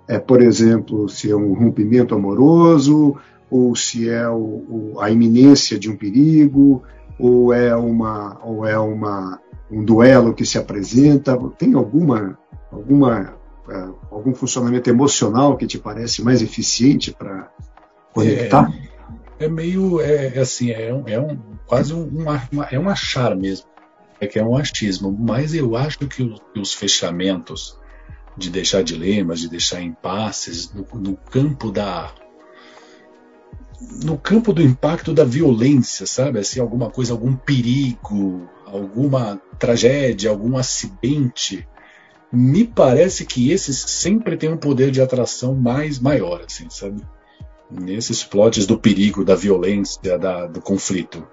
É, 0.08 0.20
por 0.20 0.42
exemplo, 0.42 1.10
se 1.10 1.30
é 1.30 1.36
um 1.36 1.54
rompimento 1.54 2.16
amoroso, 2.16 3.18
ou 3.50 3.76
se 3.76 4.10
é 4.10 4.28
o, 4.30 4.94
o, 4.96 5.00
a 5.00 5.10
iminência 5.10 5.78
de 5.78 5.90
um 5.90 5.96
perigo, 5.96 6.84
ou 7.20 7.54
é, 7.54 7.76
uma, 7.76 8.40
ou 8.44 8.66
é 8.66 8.78
uma, 8.78 9.40
um 9.70 9.84
duelo 9.84 10.34
que 10.34 10.46
se 10.46 10.58
apresenta? 10.58 11.38
Tem 11.58 11.74
alguma, 11.74 12.38
alguma, 12.72 13.34
uh, 13.68 13.96
algum 14.10 14.34
funcionamento 14.34 14.90
emocional 14.90 15.58
que 15.58 15.68
te 15.68 15.78
parece 15.78 16.24
mais 16.24 16.42
eficiente 16.42 17.12
para 17.12 17.50
conectar? 18.14 18.72
É 18.94 18.98
é 19.40 19.48
meio 19.48 20.02
é, 20.02 20.36
é, 20.36 20.40
assim 20.40 20.72
é, 20.72 20.92
um, 20.92 21.04
é 21.06 21.20
um 21.20 21.38
quase 21.68 21.94
um, 21.94 22.10
é 22.72 22.80
um 22.80 22.90
achar 22.90 23.36
mesmo 23.36 23.68
é 24.20 24.28
que 24.28 24.40
é 24.40 24.44
um 24.44 24.56
achismo 24.56 25.12
mas 25.12 25.54
eu 25.54 25.76
acho 25.76 26.00
que, 26.00 26.24
os 26.56 26.74
fechamentos 26.74 27.78
de 28.38 28.50
deixar 28.50 28.84
dilemas 28.84 29.40
de 29.40 29.50
deixar 29.50 29.82
impasses 29.82 30.74
no, 30.74 30.86
no, 31.00 31.16
campo 31.16 31.72
da 31.72 32.14
no 34.04 34.18
campo 34.18 34.54
do 34.54 34.62
impacto 34.62 35.14
da 35.14 35.24
violência 35.24 36.06
sabe 36.06 36.40
assim 36.40 36.60
alguma 36.60 36.90
coisa 36.90 37.14
algum 37.14 37.36
perigo 37.36 38.48
alguma 38.66 39.42
tragédia 39.60 40.30
algum 40.30 40.58
acidente 40.58 41.68
me 42.32 42.66
parece 42.66 43.26
que 43.26 43.52
esses 43.52 43.78
sempre 43.78 44.36
têm 44.36 44.50
um 44.50 44.58
poder 44.58 44.92
de 44.92 45.02
atração 45.02 45.56
mais 45.56 46.00
maior 46.00 46.42
assim 46.46 46.70
sabe 46.70 47.02
nesses 47.70 48.24
plots 48.24 48.66
do 48.66 48.80
perigo, 48.80 49.24
da 49.24 49.36
violência, 49.36 50.18
da, 50.18 50.48
do 50.48 50.62
conflito. 50.62 51.26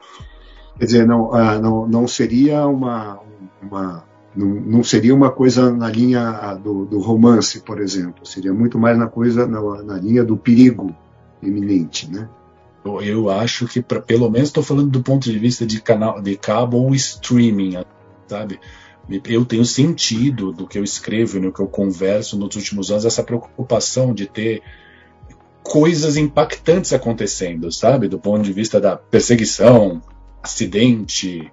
Quer 0.78 0.84
dizer, 0.86 1.06
não, 1.06 1.30
uh, 1.30 1.60
não, 1.60 1.86
não 1.86 2.08
seria 2.08 2.66
uma, 2.66 3.20
uma 3.62 4.04
não, 4.34 4.46
não, 4.48 4.84
seria 4.84 5.14
uma 5.14 5.30
coisa 5.30 5.70
na 5.70 5.88
linha 5.88 6.20
ah, 6.20 6.54
do, 6.54 6.84
do, 6.84 6.98
romance, 6.98 7.60
por 7.60 7.80
exemplo. 7.80 8.26
Seria 8.26 8.52
muito 8.52 8.78
mais 8.78 8.98
na 8.98 9.06
coisa 9.06 9.46
na, 9.46 9.60
na 9.82 9.96
linha 9.96 10.24
do 10.24 10.36
perigo 10.36 10.94
iminente, 11.40 12.10
né? 12.10 12.28
Eu, 12.84 13.00
eu 13.00 13.30
acho 13.30 13.66
que, 13.66 13.80
pra, 13.80 14.00
pelo 14.00 14.28
menos, 14.28 14.48
estou 14.48 14.62
falando 14.62 14.90
do 14.90 15.02
ponto 15.02 15.30
de 15.30 15.38
vista 15.38 15.64
de 15.64 15.80
canal 15.80 16.20
de 16.20 16.36
cabo 16.36 16.78
ou 16.78 16.94
streaming, 16.94 17.84
sabe? 18.26 18.58
Eu 19.26 19.44
tenho 19.44 19.64
sentido 19.64 20.50
do 20.50 20.66
que 20.66 20.78
eu 20.78 20.84
escrevo 20.84 21.38
no 21.38 21.52
que 21.52 21.60
eu 21.60 21.66
converso 21.66 22.38
nos 22.38 22.56
últimos 22.56 22.90
anos 22.90 23.04
essa 23.04 23.22
preocupação 23.22 24.14
de 24.14 24.26
ter 24.26 24.62
coisas 25.62 26.16
impactantes 26.16 26.92
acontecendo, 26.92 27.70
sabe? 27.70 28.08
Do 28.08 28.18
ponto 28.18 28.42
de 28.42 28.52
vista 28.52 28.80
da 28.80 28.96
perseguição, 28.96 30.02
acidente, 30.44 31.50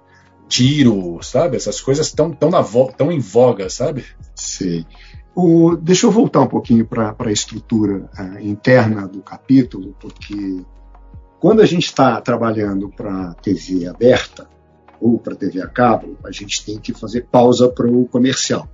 tiro, 0.48 1.18
sabe? 1.22 1.56
Essas 1.56 1.80
coisas 1.80 2.06
estão 2.06 2.30
tão, 2.30 2.50
tão 2.96 3.10
em 3.10 3.18
voga, 3.18 3.70
sabe? 3.70 4.04
Sim. 4.34 4.84
O, 5.34 5.74
deixa 5.76 6.06
eu 6.06 6.10
voltar 6.10 6.42
um 6.42 6.46
pouquinho 6.46 6.86
para 6.86 7.16
a 7.18 7.32
estrutura 7.32 8.10
uh, 8.18 8.38
interna 8.38 9.08
do 9.08 9.22
capítulo, 9.22 9.96
porque 9.98 10.62
quando 11.40 11.62
a 11.62 11.66
gente 11.66 11.86
está 11.86 12.20
trabalhando 12.20 12.90
para 12.90 13.32
TV 13.34 13.86
aberta 13.86 14.46
ou 15.00 15.18
para 15.18 15.34
TV 15.34 15.62
a 15.62 15.66
cabo, 15.66 16.18
a 16.22 16.30
gente 16.30 16.62
tem 16.62 16.78
que 16.78 16.92
fazer 16.92 17.26
pausa 17.32 17.68
para 17.70 17.88
o 17.88 18.06
comercial. 18.06 18.68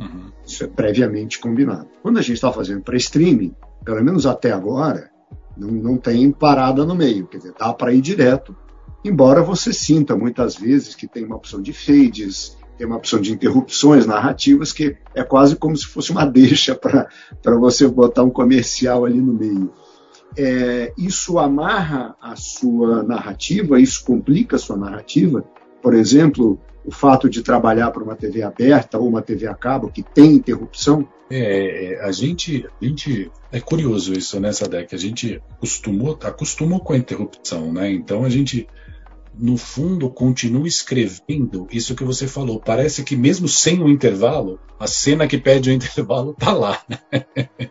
Uhum. 0.00 0.32
Isso 0.44 0.64
é 0.64 0.66
previamente 0.66 1.38
combinado. 1.38 1.86
Quando 2.02 2.18
a 2.18 2.22
gente 2.22 2.36
está 2.36 2.50
fazendo 2.50 2.80
para 2.80 2.96
streaming, 2.96 3.54
pelo 3.84 4.02
menos 4.02 4.24
até 4.24 4.52
agora, 4.52 5.10
não, 5.54 5.68
não 5.68 5.96
tem 5.98 6.30
parada 6.32 6.86
no 6.86 6.94
meio, 6.94 7.26
quer 7.26 7.36
dizer, 7.36 7.52
dá 7.58 7.74
para 7.74 7.92
ir 7.92 8.00
direto, 8.00 8.56
embora 9.04 9.42
você 9.42 9.72
sinta 9.72 10.16
muitas 10.16 10.56
vezes 10.56 10.94
que 10.94 11.06
tem 11.06 11.24
uma 11.24 11.36
opção 11.36 11.60
de 11.60 11.72
fades, 11.72 12.56
tem 12.76 12.86
uma 12.86 12.96
opção 12.96 13.20
de 13.20 13.32
interrupções 13.32 14.06
narrativas 14.06 14.72
que 14.72 14.96
é 15.14 15.22
quase 15.22 15.54
como 15.56 15.76
se 15.76 15.86
fosse 15.86 16.10
uma 16.10 16.24
deixa 16.26 16.74
para 16.74 17.56
você 17.58 17.86
botar 17.86 18.22
um 18.22 18.30
comercial 18.30 19.04
ali 19.04 19.20
no 19.20 19.34
meio. 19.34 19.72
É, 20.36 20.92
isso 20.96 21.38
amarra 21.38 22.14
a 22.20 22.36
sua 22.36 23.02
narrativa, 23.02 23.80
isso 23.80 24.04
complica 24.04 24.56
a 24.56 24.58
sua 24.58 24.76
narrativa. 24.76 25.44
Por 25.82 25.92
exemplo, 25.92 26.58
o 26.84 26.90
fato 26.90 27.28
de 27.28 27.42
trabalhar 27.42 27.90
para 27.90 28.02
uma 28.02 28.16
TV 28.16 28.42
aberta 28.42 28.98
ou 28.98 29.08
uma 29.08 29.22
TV 29.22 29.46
a 29.46 29.54
cabo 29.54 29.90
que 29.90 30.02
tem 30.02 30.34
interrupção? 30.34 31.06
É, 31.30 31.92
é, 31.92 32.04
a 32.04 32.10
gente, 32.10 32.66
a 32.80 32.84
gente 32.84 33.30
é 33.52 33.60
curioso 33.60 34.12
isso 34.12 34.40
nessa 34.40 34.64
né, 34.64 34.78
década. 34.78 34.96
A 34.96 34.98
gente 34.98 35.40
acostumou, 35.52 36.18
acostumou 36.22 36.80
com 36.80 36.92
a 36.92 36.96
interrupção, 36.96 37.72
né? 37.72 37.90
Então 37.92 38.24
a 38.24 38.28
gente, 38.28 38.66
no 39.32 39.56
fundo, 39.56 40.10
continua 40.10 40.66
escrevendo 40.66 41.68
isso 41.70 41.94
que 41.94 42.02
você 42.02 42.26
falou. 42.26 42.60
Parece 42.60 43.04
que 43.04 43.16
mesmo 43.16 43.48
sem 43.48 43.82
o 43.82 43.88
intervalo, 43.88 44.58
a 44.78 44.86
cena 44.86 45.28
que 45.28 45.38
pede 45.38 45.70
o 45.70 45.72
intervalo 45.72 46.34
tá 46.34 46.52
lá. 46.52 46.82
Né? 46.88 46.98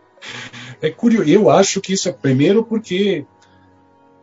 É 0.82 0.90
curioso. 0.90 1.28
Eu 1.28 1.50
acho 1.50 1.80
que 1.80 1.92
isso 1.92 2.08
é 2.08 2.12
primeiro 2.12 2.64
porque 2.64 3.26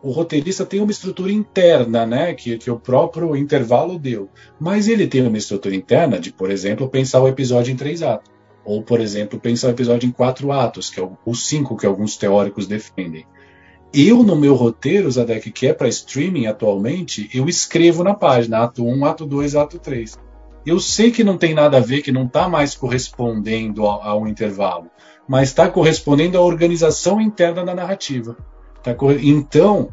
o 0.07 0.11
roteirista 0.11 0.65
tem 0.65 0.79
uma 0.79 0.89
estrutura 0.89 1.33
interna, 1.33 2.05
né, 2.05 2.33
que, 2.33 2.57
que 2.57 2.71
o 2.71 2.79
próprio 2.79 3.35
intervalo 3.35 3.99
deu. 3.99 4.29
Mas 4.57 4.87
ele 4.87 5.05
tem 5.05 5.21
uma 5.27 5.37
estrutura 5.37 5.75
interna 5.75 6.17
de, 6.17 6.31
por 6.31 6.49
exemplo, 6.49 6.87
pensar 6.87 7.21
o 7.21 7.27
episódio 7.27 7.73
em 7.73 7.75
três 7.75 8.01
atos. 8.01 8.31
Ou, 8.63 8.81
por 8.81 9.01
exemplo, 9.01 9.37
pensar 9.37 9.67
o 9.67 9.71
episódio 9.71 10.07
em 10.07 10.11
quatro 10.13 10.49
atos, 10.53 10.89
que 10.89 10.97
é 10.97 11.03
o, 11.03 11.17
os 11.25 11.45
cinco 11.45 11.75
que 11.75 11.85
alguns 11.85 12.15
teóricos 12.15 12.67
defendem. 12.67 13.25
Eu, 13.93 14.23
no 14.23 14.37
meu 14.37 14.55
roteiro, 14.55 15.11
Zadek, 15.11 15.51
que 15.51 15.67
é 15.67 15.73
para 15.73 15.89
streaming 15.89 16.45
atualmente, 16.45 17.29
eu 17.33 17.49
escrevo 17.49 18.01
na 18.01 18.13
página, 18.13 18.59
ato 18.59 18.85
1, 18.85 19.05
ato 19.05 19.25
2, 19.25 19.57
ato 19.57 19.77
3. 19.77 20.17
Eu 20.65 20.79
sei 20.79 21.11
que 21.11 21.21
não 21.21 21.37
tem 21.37 21.53
nada 21.53 21.79
a 21.79 21.81
ver, 21.81 22.01
que 22.01 22.13
não 22.13 22.27
está 22.27 22.47
mais 22.47 22.75
correspondendo 22.75 23.85
ao, 23.85 24.01
ao 24.01 24.27
intervalo, 24.27 24.89
mas 25.27 25.49
está 25.49 25.69
correspondendo 25.69 26.37
à 26.37 26.41
organização 26.41 27.19
interna 27.19 27.65
da 27.65 27.75
narrativa. 27.75 28.37
Tá 28.83 28.95
então, 29.21 29.89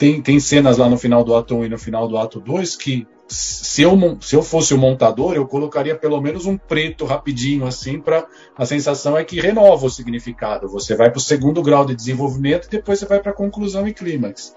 tem, 0.00 0.22
tem 0.22 0.40
cenas 0.40 0.78
lá 0.78 0.88
no 0.88 0.96
final 0.96 1.22
do 1.22 1.36
ato 1.36 1.54
1 1.54 1.66
e 1.66 1.68
no 1.68 1.78
final 1.78 2.08
do 2.08 2.16
ato 2.16 2.40
2 2.40 2.74
que 2.74 3.06
se 3.28 3.82
eu, 3.82 3.92
se 4.22 4.34
eu 4.34 4.42
fosse 4.42 4.72
o 4.72 4.78
montador, 4.78 5.34
eu 5.34 5.46
colocaria 5.46 5.94
pelo 5.94 6.18
menos 6.22 6.46
um 6.46 6.56
preto 6.56 7.04
rapidinho 7.04 7.66
assim 7.66 8.00
para 8.00 8.26
a 8.56 8.64
sensação 8.64 9.16
é 9.16 9.22
que 9.22 9.38
renova 9.38 9.84
o 9.84 9.90
significado. 9.90 10.68
Você 10.68 10.96
vai 10.96 11.10
para 11.10 11.18
o 11.18 11.20
segundo 11.20 11.62
grau 11.62 11.84
de 11.84 11.94
desenvolvimento 11.94 12.64
e 12.64 12.70
depois 12.70 12.98
você 12.98 13.04
vai 13.04 13.20
para 13.20 13.32
a 13.32 13.34
conclusão 13.34 13.86
e 13.86 13.92
clímax. 13.92 14.54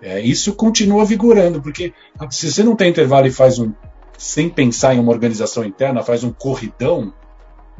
É, 0.00 0.18
isso 0.18 0.54
continua 0.54 1.04
vigorando, 1.04 1.60
porque 1.60 1.92
se 2.30 2.50
você 2.50 2.62
não 2.62 2.74
tem 2.74 2.88
intervalo 2.88 3.26
e 3.26 3.30
faz 3.30 3.58
um 3.58 3.74
sem 4.16 4.48
pensar 4.48 4.94
em 4.94 4.98
uma 4.98 5.12
organização 5.12 5.62
interna, 5.62 6.02
faz 6.02 6.24
um 6.24 6.32
corridão, 6.32 7.12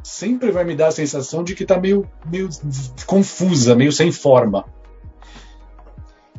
sempre 0.03 0.51
vai 0.51 0.65
me 0.65 0.77
dar 0.77 0.89
a 0.89 0.93
sensação 0.93 1.43
de 1.43 1.55
que 1.55 1.63
está 1.63 1.81
meio, 1.81 2.07
meio 2.31 2.51
confusa, 3.07 3.75
meio 3.75 3.91
sem 3.91 4.13
forma. 4.13 4.67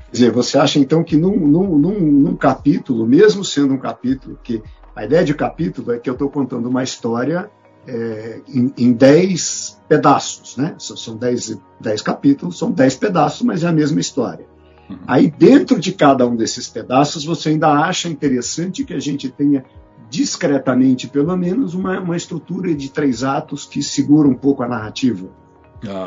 Quer 0.08 0.12
dizer, 0.12 0.32
você 0.32 0.58
acha 0.58 0.80
então 0.80 1.04
que 1.04 1.16
num, 1.16 1.36
num, 1.36 1.78
num, 1.78 2.00
num 2.00 2.36
capítulo, 2.36 3.06
mesmo 3.06 3.44
sendo 3.44 3.74
um 3.74 3.78
capítulo, 3.78 4.40
que 4.42 4.64
a 4.96 5.06
ideia 5.06 5.24
de 5.24 5.34
capítulo 5.34 5.92
é 5.92 6.00
que 6.00 6.10
eu 6.10 6.14
estou 6.14 6.30
contando 6.30 6.70
uma 6.70 6.84
história 6.84 7.52
é, 7.86 8.42
em, 8.48 8.74
em 8.78 8.94
dez 8.94 9.80
pedaços, 9.88 10.58
né? 10.58 10.76
São 10.78 11.16
dez, 11.16 11.58
dez 11.80 12.02
capítulos, 12.02 12.58
são 12.58 12.72
dez 12.72 12.96
pedaços, 12.96 13.42
mas 13.42 13.64
é 13.64 13.68
a 13.68 13.72
mesma 13.72 14.00
história. 14.00 14.46
Uhum. 14.90 14.98
Aí 15.06 15.30
dentro 15.30 15.80
de 15.80 15.92
cada 15.92 16.26
um 16.26 16.36
desses 16.36 16.68
pedaços 16.68 17.26
você 17.26 17.50
ainda 17.50 17.70
acha 17.70 18.10
interessante 18.10 18.84
que 18.84 18.94
a 18.94 19.00
gente 19.00 19.30
tenha 19.30 19.66
discretamente, 20.10 21.08
pelo 21.08 21.36
menos, 21.36 21.74
uma, 21.74 22.00
uma 22.00 22.16
estrutura 22.16 22.74
de 22.74 22.90
três 22.90 23.24
atos 23.24 23.66
que 23.66 23.84
segura 23.84 24.28
um 24.28 24.36
pouco 24.36 24.64
a 24.64 24.68
narrativa. 24.68 25.28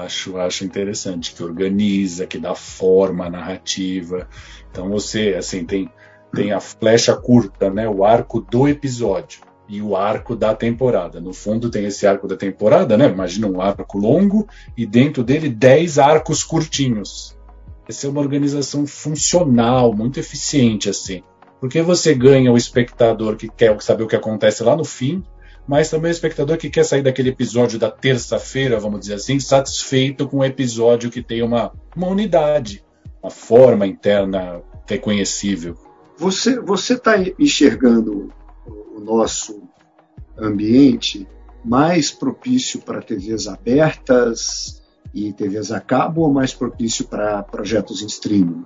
Acho, 0.03 0.37
acho 0.37 0.65
interessante, 0.65 1.35
que 1.35 1.43
organiza, 1.43 2.27
que 2.27 2.39
dá 2.39 2.55
forma 2.55 3.27
à 3.27 3.31
narrativa. 3.31 4.29
Então 4.71 4.89
você, 4.89 5.35
assim, 5.39 5.65
tem, 5.65 5.91
tem 6.35 6.53
a 6.53 6.61
flecha 6.61 7.15
curta, 7.15 7.71
né, 7.71 7.89
o 7.89 8.05
arco 8.05 8.41
do 8.41 8.67
episódio 8.69 9.41
e 9.69 9.81
o 9.81 9.95
arco 9.95 10.35
da 10.35 10.53
temporada. 10.55 11.21
No 11.21 11.33
fundo 11.33 11.71
tem 11.71 11.85
esse 11.85 12.05
arco 12.05 12.27
da 12.27 12.37
temporada, 12.37 12.97
né? 12.97 13.09
Imagina 13.09 13.47
um 13.47 13.61
arco 13.61 13.99
longo 13.99 14.49
e 14.77 14.85
dentro 14.85 15.23
dele 15.23 15.49
10 15.49 15.99
arcos 16.01 16.43
curtinhos. 16.43 17.39
Essa 17.89 18.09
é 18.09 18.11
uma 18.11 18.21
organização 18.21 18.85
funcional, 18.87 19.95
muito 19.95 20.19
eficiente 20.19 20.91
assim. 20.91 21.23
Porque 21.61 21.83
você 21.83 22.15
ganha 22.15 22.51
o 22.51 22.57
espectador 22.57 23.37
que 23.37 23.49
quer 23.49 23.81
saber 23.81 24.03
o 24.03 24.09
que 24.09 24.17
acontece 24.17 24.65
lá 24.65 24.75
no 24.75 24.85
fim, 24.85 25.23
mas 25.71 25.89
também 25.89 26.11
o 26.11 26.13
espectador 26.13 26.57
que 26.59 26.69
quer 26.69 26.85
sair 26.85 27.01
daquele 27.01 27.29
episódio 27.29 27.79
da 27.79 27.93
terça-feira, 27.93 28.81
vamos 28.81 28.99
dizer 28.99 29.15
assim, 29.15 29.39
satisfeito 29.39 30.27
com 30.27 30.39
um 30.39 30.45
episódio 30.45 31.13
que 31.13 31.23
tem 31.23 31.43
uma, 31.43 31.73
uma 31.95 32.09
unidade, 32.09 32.85
uma 33.23 33.31
forma 33.31 33.87
interna 33.87 34.61
reconhecível. 34.85 35.77
Você 36.17 36.59
está 36.93 37.15
enxergando 37.39 38.33
o 38.67 38.99
nosso 38.99 39.63
ambiente 40.37 41.25
mais 41.65 42.11
propício 42.11 42.81
para 42.81 43.01
TVs 43.01 43.47
abertas 43.47 44.83
e 45.15 45.33
TVs 45.33 45.71
a 45.71 45.79
cabo 45.79 46.23
ou 46.23 46.33
mais 46.33 46.53
propício 46.53 47.07
para 47.07 47.45
projetos 47.45 48.03
em 48.03 48.07
streaming? 48.07 48.65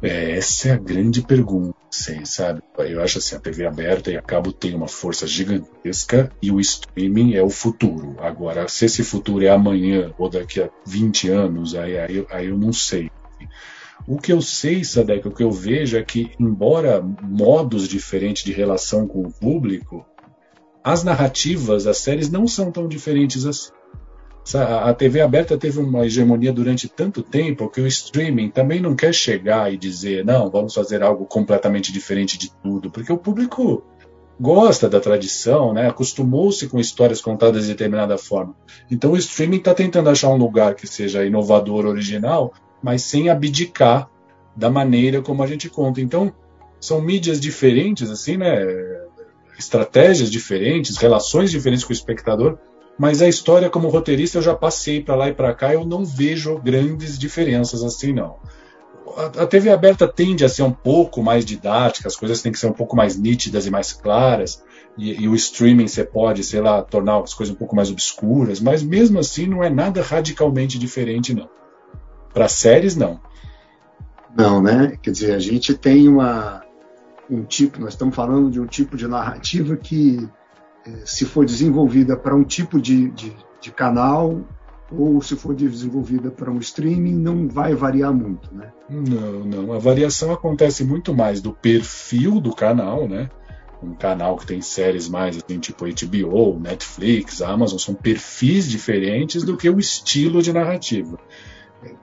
É, 0.00 0.36
essa 0.36 0.68
é 0.68 0.72
a 0.74 0.78
grande 0.78 1.22
pergunta, 1.22 1.75
sim, 1.96 2.24
sabe? 2.24 2.62
Eu 2.78 3.02
acho 3.02 3.18
assim, 3.18 3.36
a 3.36 3.40
TV 3.40 3.66
aberta 3.66 4.10
e 4.10 4.16
a 4.16 4.22
cabo 4.22 4.52
tem 4.52 4.74
uma 4.74 4.88
força 4.88 5.26
gigantesca 5.26 6.30
e 6.40 6.50
o 6.50 6.60
streaming 6.60 7.34
é 7.34 7.42
o 7.42 7.50
futuro. 7.50 8.16
Agora, 8.20 8.68
se 8.68 8.84
esse 8.84 9.02
futuro 9.02 9.44
é 9.44 9.48
amanhã 9.48 10.12
ou 10.18 10.28
daqui 10.28 10.60
a 10.60 10.70
20 10.86 11.28
anos, 11.30 11.74
aí, 11.74 11.98
aí, 11.98 12.26
aí 12.30 12.46
eu 12.46 12.58
não 12.58 12.72
sei. 12.72 13.10
O 14.06 14.18
que 14.18 14.32
eu 14.32 14.40
sei, 14.40 14.84
Sadek, 14.84 15.26
o 15.26 15.32
que 15.32 15.42
eu 15.42 15.50
vejo 15.50 15.96
é 15.96 16.02
que, 16.02 16.30
embora 16.38 17.02
modos 17.02 17.88
diferentes 17.88 18.44
de 18.44 18.52
relação 18.52 19.06
com 19.08 19.22
o 19.22 19.32
público, 19.32 20.06
as 20.84 21.02
narrativas, 21.02 21.86
as 21.86 21.98
séries 21.98 22.30
não 22.30 22.46
são 22.46 22.70
tão 22.70 22.86
diferentes 22.86 23.44
assim. 23.44 23.70
A 24.54 24.94
TV 24.94 25.20
aberta 25.20 25.58
teve 25.58 25.80
uma 25.80 26.06
hegemonia 26.06 26.52
durante 26.52 26.88
tanto 26.88 27.20
tempo 27.20 27.68
que 27.68 27.80
o 27.80 27.86
streaming 27.86 28.48
também 28.50 28.80
não 28.80 28.94
quer 28.94 29.12
chegar 29.12 29.72
e 29.72 29.76
dizer, 29.76 30.24
não, 30.24 30.48
vamos 30.48 30.72
fazer 30.72 31.02
algo 31.02 31.24
completamente 31.24 31.92
diferente 31.92 32.38
de 32.38 32.52
tudo, 32.62 32.88
porque 32.88 33.12
o 33.12 33.18
público 33.18 33.82
gosta 34.38 34.88
da 34.88 35.00
tradição, 35.00 35.72
né? 35.72 35.88
acostumou-se 35.88 36.68
com 36.68 36.78
histórias 36.78 37.20
contadas 37.20 37.62
de 37.64 37.72
determinada 37.72 38.16
forma. 38.16 38.54
Então 38.88 39.12
o 39.12 39.16
streaming 39.16 39.56
está 39.56 39.74
tentando 39.74 40.10
achar 40.10 40.28
um 40.28 40.36
lugar 40.36 40.74
que 40.74 40.86
seja 40.86 41.24
inovador, 41.24 41.84
original, 41.84 42.52
mas 42.80 43.02
sem 43.02 43.28
abdicar 43.28 44.08
da 44.54 44.70
maneira 44.70 45.22
como 45.22 45.42
a 45.42 45.46
gente 45.46 45.68
conta. 45.68 46.00
Então 46.00 46.32
são 46.78 47.00
mídias 47.00 47.40
diferentes, 47.40 48.10
assim, 48.10 48.36
né? 48.36 48.64
estratégias 49.58 50.30
diferentes, 50.30 50.98
relações 50.98 51.50
diferentes 51.50 51.82
com 51.82 51.90
o 51.90 51.94
espectador, 51.96 52.58
mas 52.98 53.20
a 53.20 53.28
história 53.28 53.68
como 53.68 53.88
roteirista 53.88 54.38
eu 54.38 54.42
já 54.42 54.54
passei 54.54 55.02
para 55.02 55.14
lá 55.14 55.28
e 55.28 55.34
para 55.34 55.54
cá, 55.54 55.72
eu 55.72 55.84
não 55.84 56.04
vejo 56.04 56.58
grandes 56.58 57.18
diferenças 57.18 57.82
assim 57.82 58.12
não. 58.12 58.36
A, 59.38 59.46
TV 59.46 59.70
aberta 59.70 60.08
tende 60.08 60.44
a 60.44 60.48
ser 60.48 60.62
um 60.62 60.72
pouco 60.72 61.22
mais 61.22 61.44
didática, 61.44 62.08
as 62.08 62.16
coisas 62.16 62.42
têm 62.42 62.52
que 62.52 62.58
ser 62.58 62.66
um 62.66 62.72
pouco 62.72 62.96
mais 62.96 63.16
nítidas 63.16 63.66
e 63.66 63.70
mais 63.70 63.92
claras, 63.92 64.62
e, 64.96 65.22
e 65.22 65.28
o 65.28 65.34
streaming 65.34 65.86
você 65.86 66.04
pode, 66.04 66.42
sei 66.42 66.60
lá, 66.60 66.82
tornar 66.82 67.20
as 67.20 67.32
coisas 67.32 67.54
um 67.54 67.58
pouco 67.58 67.76
mais 67.76 67.90
obscuras, 67.90 68.60
mas 68.60 68.82
mesmo 68.82 69.18
assim 69.18 69.46
não 69.46 69.62
é 69.62 69.70
nada 69.70 70.02
radicalmente 70.02 70.78
diferente 70.78 71.34
não. 71.34 71.48
Para 72.32 72.48
séries 72.48 72.96
não. 72.96 73.20
Não, 74.36 74.62
né? 74.62 74.98
Quer 75.00 75.10
dizer, 75.10 75.34
a 75.34 75.38
gente 75.38 75.72
tem 75.74 76.08
uma 76.08 76.62
um 77.28 77.42
tipo, 77.42 77.80
nós 77.80 77.94
estamos 77.94 78.14
falando 78.14 78.50
de 78.50 78.60
um 78.60 78.66
tipo 78.66 78.96
de 78.96 79.06
narrativa 79.08 79.76
que 79.76 80.28
se 81.04 81.24
for 81.24 81.44
desenvolvida 81.44 82.16
para 82.16 82.34
um 82.34 82.44
tipo 82.44 82.80
de, 82.80 83.10
de, 83.10 83.36
de, 83.60 83.70
canal 83.70 84.40
ou 84.90 85.20
se 85.20 85.34
for 85.34 85.54
desenvolvida 85.54 86.30
para 86.30 86.50
um 86.50 86.58
streaming, 86.58 87.14
não 87.14 87.48
vai 87.48 87.74
variar 87.74 88.12
muito, 88.14 88.54
né? 88.54 88.72
Não, 88.88 89.44
não. 89.44 89.72
A 89.72 89.78
variação 89.78 90.32
acontece 90.32 90.84
muito 90.84 91.14
mais 91.14 91.40
do 91.40 91.52
perfil 91.52 92.40
do 92.40 92.54
canal, 92.54 93.08
né? 93.08 93.28
Um 93.82 93.94
canal 93.94 94.36
que 94.36 94.46
tem 94.46 94.60
séries 94.60 95.08
mais 95.08 95.36
assim, 95.36 95.58
tipo 95.58 95.84
HBO, 95.84 96.58
Netflix, 96.58 97.42
Amazon, 97.42 97.78
são 97.78 97.94
perfis 97.94 98.68
diferentes 98.68 99.42
do 99.42 99.56
que 99.56 99.68
o 99.68 99.78
estilo 99.78 100.40
de 100.40 100.52
narrativa. 100.52 101.18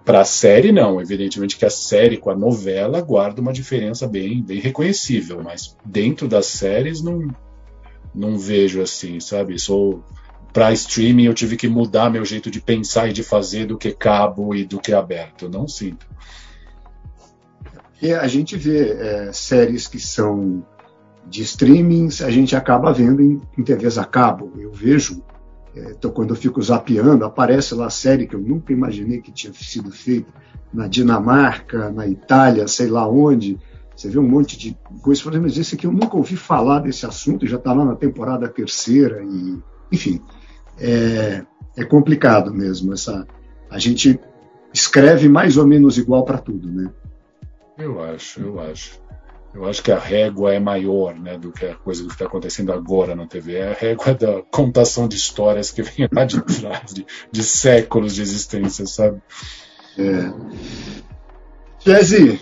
Para 0.05 0.21
a 0.21 0.25
série, 0.25 0.71
não. 0.71 1.01
Evidentemente 1.01 1.57
que 1.57 1.65
a 1.65 1.69
série 1.69 2.17
com 2.17 2.29
a 2.29 2.35
novela 2.35 3.01
guarda 3.01 3.41
uma 3.41 3.53
diferença 3.53 4.07
bem, 4.07 4.41
bem 4.43 4.59
reconhecível, 4.59 5.41
mas 5.43 5.75
dentro 5.83 6.27
das 6.27 6.45
séries 6.45 7.01
não, 7.01 7.33
não 8.13 8.37
vejo 8.37 8.81
assim, 8.81 9.19
sabe? 9.19 9.57
Sou 9.59 10.03
para 10.51 10.71
streaming 10.71 11.23
eu 11.23 11.33
tive 11.33 11.57
que 11.57 11.67
mudar 11.67 12.11
meu 12.11 12.23
jeito 12.23 12.51
de 12.51 12.61
pensar 12.61 13.09
e 13.09 13.13
de 13.13 13.23
fazer 13.23 13.65
do 13.65 13.77
que 13.77 13.91
cabo 13.91 14.53
e 14.53 14.63
do 14.63 14.79
que 14.79 14.93
aberto. 14.93 15.49
Não 15.49 15.67
sinto. 15.67 16.05
E 17.99 18.13
a 18.13 18.27
gente 18.27 18.55
vê 18.55 18.91
é, 18.91 19.33
séries 19.33 19.87
que 19.87 19.99
são 19.99 20.63
de 21.25 21.41
streamings, 21.41 22.21
a 22.21 22.29
gente 22.29 22.55
acaba 22.55 22.91
vendo 22.93 23.21
em, 23.21 23.41
em 23.57 23.63
TVs 23.63 23.97
a 23.97 24.05
cabo. 24.05 24.51
Eu 24.57 24.71
vejo, 24.71 25.23
é, 25.75 25.91
então, 25.91 26.11
quando 26.11 26.31
eu 26.31 26.35
fico 26.35 26.61
zapeando, 26.61 27.25
aparece 27.25 27.73
lá 27.73 27.89
série 27.89 28.27
que 28.27 28.35
eu 28.35 28.41
nunca 28.41 28.73
imaginei 28.73 29.21
que 29.21 29.31
tinha 29.31 29.53
sido 29.53 29.89
feita 29.91 30.31
na 30.71 30.87
Dinamarca, 30.87 31.89
na 31.89 32.07
Itália, 32.07 32.67
sei 32.67 32.87
lá 32.87 33.07
onde 33.07 33.57
você 33.95 34.09
vê 34.09 34.19
um 34.19 34.27
monte 34.27 34.57
de 34.57 34.77
coisas, 35.01 35.23
falei, 35.23 35.39
mas 35.39 35.57
esse 35.57 35.75
aqui 35.75 35.85
eu 35.85 35.91
nunca 35.91 36.17
ouvi 36.17 36.35
falar 36.35 36.79
desse 36.79 37.05
assunto, 37.05 37.47
já 37.47 37.57
está 37.57 37.73
lá 37.73 37.85
na 37.85 37.95
temporada 37.95 38.47
terceira, 38.47 39.23
e, 39.23 39.59
enfim, 39.91 40.21
é, 40.79 41.45
é 41.77 41.85
complicado 41.85 42.53
mesmo. 42.53 42.93
Essa, 42.93 43.27
a 43.69 43.77
gente 43.77 44.19
escreve 44.73 45.29
mais 45.29 45.57
ou 45.57 45.67
menos 45.67 45.97
igual 45.97 46.25
para 46.25 46.39
tudo, 46.39 46.71
né? 46.71 46.91
Eu 47.77 48.01
acho, 48.01 48.41
eu 48.41 48.59
acho. 48.59 49.01
Eu 49.53 49.67
acho 49.67 49.83
que 49.83 49.91
a 49.91 49.99
régua 49.99 50.51
é 50.51 50.59
maior 50.59 51.13
né, 51.13 51.37
do 51.37 51.51
que 51.51 51.63
a 51.63 51.75
coisa 51.75 52.03
que 52.03 52.11
está 52.11 52.25
acontecendo 52.25 52.73
agora 52.73 53.15
na 53.15 53.27
TV. 53.27 53.53
É 53.53 53.71
a 53.71 53.73
régua 53.73 54.15
da 54.15 54.41
contação 54.41 55.07
de 55.07 55.15
histórias 55.15 55.69
que 55.69 55.83
vem 55.83 56.09
lá 56.11 56.25
de 56.25 56.41
trás, 56.41 56.91
de, 56.91 57.05
de 57.31 57.43
séculos 57.43 58.15
de 58.15 58.23
existência, 58.23 58.87
sabe? 58.87 59.21
É. 59.95 60.33
Jesse, 61.85 62.39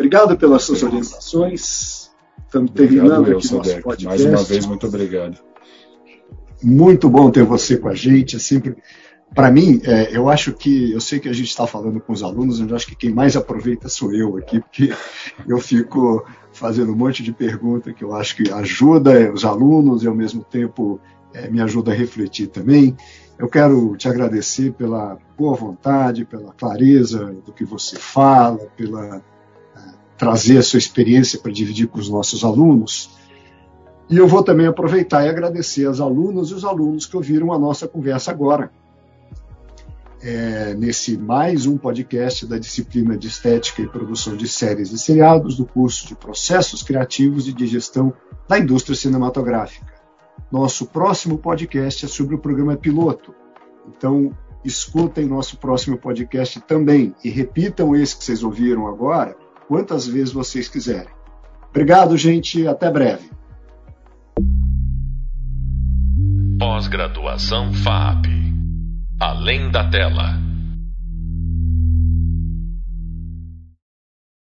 Obrigado 0.00 0.34
pelas 0.34 0.62
suas 0.62 0.82
orientações. 0.82 2.10
Estamos 2.46 2.70
terminando 2.70 3.18
obrigado, 3.18 3.36
aqui 3.36 3.54
nosso 3.54 3.82
podcast. 3.82 4.04
Mais 4.06 4.24
uma 4.24 4.42
vez, 4.42 4.64
muito 4.64 4.86
obrigado. 4.86 5.38
Muito 6.62 7.10
bom 7.10 7.30
ter 7.30 7.44
você 7.44 7.76
com 7.76 7.86
a 7.86 7.94
gente. 7.94 8.36
É 8.36 8.38
sempre, 8.38 8.76
para 9.34 9.52
mim, 9.52 9.78
é, 9.84 10.16
eu 10.16 10.30
acho 10.30 10.54
que 10.54 10.90
eu 10.90 11.02
sei 11.02 11.20
que 11.20 11.28
a 11.28 11.34
gente 11.34 11.48
está 11.48 11.66
falando 11.66 12.00
com 12.00 12.14
os 12.14 12.22
alunos, 12.22 12.58
mas 12.60 12.70
eu 12.70 12.76
acho 12.76 12.86
que 12.86 12.96
quem 12.96 13.12
mais 13.12 13.36
aproveita 13.36 13.90
sou 13.90 14.10
eu 14.14 14.38
aqui, 14.38 14.58
porque 14.58 14.90
eu 15.46 15.58
fico 15.60 16.24
fazendo 16.50 16.92
um 16.92 16.96
monte 16.96 17.22
de 17.22 17.30
perguntas 17.30 17.94
que 17.94 18.02
eu 18.02 18.14
acho 18.14 18.36
que 18.36 18.50
ajuda 18.50 19.30
os 19.30 19.44
alunos 19.44 20.02
e 20.02 20.08
ao 20.08 20.14
mesmo 20.14 20.42
tempo 20.42 20.98
é, 21.34 21.50
me 21.50 21.60
ajuda 21.60 21.92
a 21.92 21.94
refletir 21.94 22.46
também. 22.46 22.96
Eu 23.38 23.48
quero 23.48 23.94
te 23.98 24.08
agradecer 24.08 24.72
pela 24.72 25.18
boa 25.36 25.54
vontade, 25.54 26.24
pela 26.24 26.54
clareza 26.54 27.36
do 27.44 27.52
que 27.52 27.66
você 27.66 27.96
fala, 27.96 28.66
pela 28.78 29.22
trazer 30.20 30.58
a 30.58 30.62
sua 30.62 30.76
experiência 30.76 31.38
para 31.38 31.50
dividir 31.50 31.88
com 31.88 31.98
os 31.98 32.10
nossos 32.10 32.44
alunos. 32.44 33.08
E 34.06 34.18
eu 34.18 34.28
vou 34.28 34.44
também 34.44 34.66
aproveitar 34.66 35.24
e 35.24 35.30
agradecer 35.30 35.86
aos 35.86 35.98
alunos 35.98 36.50
e 36.50 36.54
os 36.54 36.62
alunos 36.62 37.06
que 37.06 37.16
ouviram 37.16 37.50
a 37.54 37.58
nossa 37.58 37.88
conversa 37.88 38.30
agora. 38.30 38.70
É, 40.20 40.74
nesse 40.74 41.16
mais 41.16 41.64
um 41.64 41.78
podcast 41.78 42.44
da 42.46 42.58
disciplina 42.58 43.16
de 43.16 43.28
Estética 43.28 43.80
e 43.80 43.88
Produção 43.88 44.36
de 44.36 44.46
Séries 44.46 44.92
e 44.92 44.98
Seriados 44.98 45.56
do 45.56 45.64
curso 45.64 46.06
de 46.06 46.14
Processos 46.14 46.82
Criativos 46.82 47.48
e 47.48 47.54
de 47.54 47.66
Gestão 47.66 48.12
da 48.46 48.58
Indústria 48.58 48.94
Cinematográfica. 48.94 49.86
Nosso 50.52 50.84
próximo 50.84 51.38
podcast 51.38 52.04
é 52.04 52.08
sobre 52.08 52.34
o 52.34 52.38
programa 52.38 52.76
piloto. 52.76 53.34
Então, 53.88 54.36
escutem 54.62 55.24
nosso 55.24 55.56
próximo 55.56 55.96
podcast 55.96 56.60
também 56.60 57.14
e 57.24 57.30
repitam 57.30 57.96
esse 57.96 58.18
que 58.18 58.22
vocês 58.22 58.42
ouviram 58.42 58.86
agora 58.86 59.34
quantas 59.70 60.04
vezes 60.04 60.32
vocês 60.32 60.68
quiserem. 60.68 61.14
Obrigado, 61.68 62.16
gente. 62.16 62.66
Até 62.66 62.90
breve. 62.90 63.30
Pós-graduação 66.58 67.72
FAP. 67.72 68.26
Além 69.20 69.70
da 69.70 69.88
tela. 69.88 70.49